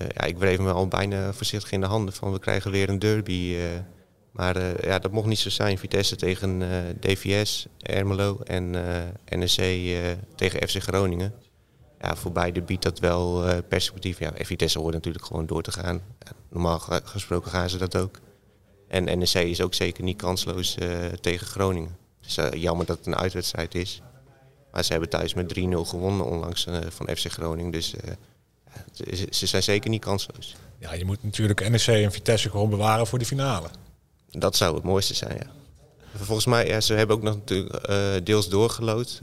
ja, 0.09 0.25
ik 0.25 0.39
wreef 0.39 0.59
me 0.59 0.73
al 0.73 0.89
bijna 0.89 1.33
voorzichtig 1.33 1.73
in 1.73 1.81
de 1.81 1.87
handen 1.87 2.15
van 2.15 2.33
we 2.33 2.39
krijgen 2.39 2.71
weer 2.71 2.89
een 2.89 2.99
derby. 2.99 3.57
maar 4.31 4.87
ja, 4.87 4.99
dat 4.99 5.13
mocht 5.13 5.27
niet 5.27 5.39
zo 5.39 5.51
zijn. 5.51 5.79
Vitesse 5.79 6.17
tegen 6.17 6.63
DVS, 7.01 7.67
Ermelo 7.79 8.39
en 8.45 8.71
NEC 9.29 9.97
tegen 10.35 10.69
FC 10.69 10.83
Groningen 10.83 11.35
ja, 12.03 12.17
voor 12.17 12.33
beide 12.33 12.63
biedt 12.63 12.83
dat 12.83 12.99
wel 12.99 13.49
uh, 13.49 13.59
perspectief. 13.69 14.19
Ja, 14.19 14.33
Vitesse 14.37 14.79
hoort 14.79 14.95
natuurlijk 14.95 15.25
gewoon 15.25 15.47
door 15.47 15.63
te 15.63 15.73
gaan. 15.73 16.03
normaal 16.51 16.79
gesproken 17.05 17.51
gaan 17.51 17.71
ze 17.71 17.79
dat 17.79 17.97
ook. 17.97 18.21
En 18.89 19.05
NEC 19.05 19.35
is 19.35 19.61
ook 19.61 19.75
zeker 19.75 20.05
niet 20.05 20.17
kansloos 20.17 20.77
uh, 20.79 21.07
tegen 21.21 21.47
Groningen. 21.47 21.97
Dus 22.21 22.39
uh, 22.39 22.51
jammer 22.51 22.87
dat 22.87 22.97
het 22.99 23.07
een 23.07 23.17
uitwedstrijd 23.17 23.75
is. 23.75 24.03
Maar 24.73 24.85
ze 24.85 24.93
hebben 24.93 25.11
thuis 25.11 25.35
met 25.35 25.59
3-0 25.59 25.61
gewonnen 25.71 26.27
onlangs 26.27 26.67
van 26.89 27.09
FC 27.17 27.31
Groningen. 27.31 27.71
Dus 27.71 27.95
ze 29.31 29.47
zijn 29.47 29.63
zeker 29.63 29.91
niet 29.91 30.01
kansloos. 30.01 30.57
Ja, 30.79 30.95
je 30.95 31.05
moet 31.05 31.23
natuurlijk 31.23 31.69
NEC 31.69 31.87
en 31.87 32.13
Vitesse 32.13 32.51
gewoon 32.51 32.71
bewaren 32.71 33.07
voor 33.07 33.19
de 33.19 33.25
finale. 33.25 33.69
Dat 34.31 34.57
zou 34.57 34.75
het 34.75 34.85
mooiste 34.85 35.15
zijn, 35.15 35.37
ja. 35.37 35.51
Volgens 36.17 36.47
mij, 36.47 36.67
ja, 36.67 36.81
ze 36.81 36.95
hebben 36.95 37.17
ook 37.17 37.23
nog 37.23 37.35
natuurlijk 37.35 38.27
deels 38.27 38.49
doorgelood. 38.49 39.19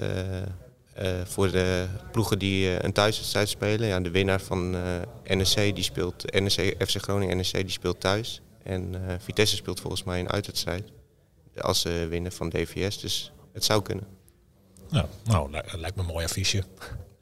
Uh, 1.02 1.10
voor 1.24 1.52
de 1.52 1.86
ploegen 2.12 2.40
die 2.40 2.66
uh, 2.66 2.80
een 2.80 2.94
thuiswedstrijd 2.94 3.50
spelen. 3.50 3.88
Ja, 3.88 4.00
de 4.00 4.12
winnaar 4.12 4.42
van 4.42 4.76
uh, 4.76 4.82
NEC 5.24 5.76
die 5.76 5.84
speelt 5.84 6.40
NEC, 6.40 6.76
FC 6.88 7.02
Groningen 7.02 7.38
NEC 7.38 7.52
die 7.52 7.70
speelt 7.70 8.00
thuis. 8.00 8.42
En 8.64 8.96
Vitesse 9.20 9.56
speelt 9.56 9.80
volgens 9.80 10.04
mij 10.04 10.20
een 10.20 10.30
uitwedstrijd. 10.30 10.84
Als 11.58 11.82
ze 11.82 12.08
winnen 12.10 12.32
van 12.32 12.50
DVS. 12.50 13.00
Dus 13.00 13.32
het 13.54 13.64
zou 13.64 13.82
kunnen. 13.82 14.08
Ja, 14.90 15.06
nou, 15.24 15.52
lijkt 15.52 15.96
me 15.96 16.02
een 16.02 16.08
mooi 16.08 16.26
affiche. 16.26 16.64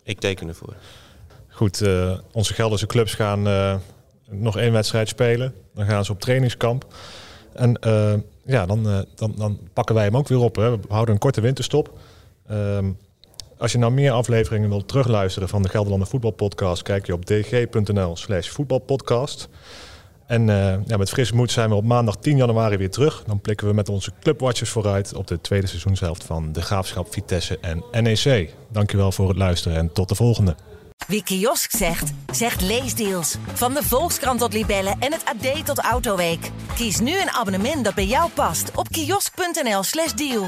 Ik 0.04 0.20
teken 0.20 0.48
ervoor. 0.48 0.76
Goed, 1.48 1.84
onze 2.32 2.54
Gelderse 2.54 2.86
clubs 2.86 3.14
gaan 3.14 3.42
nog 4.30 4.58
één 4.58 4.72
wedstrijd 4.72 5.08
spelen. 5.08 5.54
Dan 5.74 5.86
gaan 5.86 6.06
ze 6.06 6.12
op 6.12 6.20
trainingskamp. 6.20 6.94
En 7.54 7.80
ja, 8.46 8.66
dan, 8.66 9.06
dan, 9.16 9.34
dan 9.38 9.60
pakken 9.74 9.96
wij 9.96 10.04
hem 10.04 10.18
ook 10.18 10.28
weer 10.28 10.40
op. 10.40 10.56
Hè. 10.56 10.80
We 10.80 10.88
houden 10.88 11.14
een 11.14 11.20
korte 11.20 11.42
winterstop. 11.42 12.00
Ehm, 12.48 12.92
als 13.58 13.72
je 13.72 13.78
nou 13.78 13.92
meer 13.92 14.12
afleveringen 14.12 14.70
wilt 14.70 14.88
terugluisteren 14.88 15.50
van 15.50 15.62
de 15.62 15.70
Gelderlander 15.70 16.08
Voetbalpodcast, 16.08 16.82
kijk 16.82 17.06
je 17.06 17.14
op 17.14 17.26
dg.nl 17.26 18.16
slash 18.16 18.50
voetbalpodcast. 18.50 19.50
En 20.28 20.48
uh, 20.48 20.74
ja, 20.86 20.98
met 20.98 21.10
frisse 21.10 21.36
moed 21.36 21.52
zijn 21.52 21.70
we 21.70 21.76
op 21.76 21.84
maandag 21.84 22.16
10 22.16 22.38
januari 22.38 22.78
weer 22.78 22.90
terug. 22.90 23.24
Dan 23.26 23.42
blikken 23.42 23.68
we 23.68 23.74
met 23.74 23.90
onze 23.90 24.12
clubwatchers 24.22 24.70
vooruit 24.70 25.14
op 25.14 25.28
de 25.28 25.42
tweede 25.42 25.68
seizoenshelft 25.68 26.24
van 26.24 26.52
de 26.52 26.62
Graafschap, 26.62 27.14
Vitesse 27.14 27.58
en 27.62 27.84
NEC. 27.92 28.54
Dankjewel 28.72 29.12
voor 29.12 29.28
het 29.28 29.38
luisteren 29.38 29.78
en 29.78 29.94
tot 29.94 30.10
de 30.10 30.16
volgende. 30.16 30.56
Wie 31.08 31.24
kiosk 31.24 31.72
zegt, 31.72 32.12
zegt 32.32 32.62
leesdeals. 32.62 33.36
Van 33.54 33.74
de 33.74 33.84
Volkskrant 33.84 34.40
tot 34.40 34.54
Libellen 34.54 34.96
en 35.00 35.12
het 35.14 35.24
AD 35.26 35.66
tot 35.66 35.80
Autoweek. 35.80 36.52
Kies 36.76 37.00
nu 37.00 37.22
een 37.22 37.32
abonnement 37.32 37.86
dat 37.86 37.96
bij 37.96 38.06
jou 38.06 38.30
past 38.30 38.72
op 38.76 38.90
kiosk.nl 38.90 39.84
slash 39.84 40.14
deal. 40.14 40.46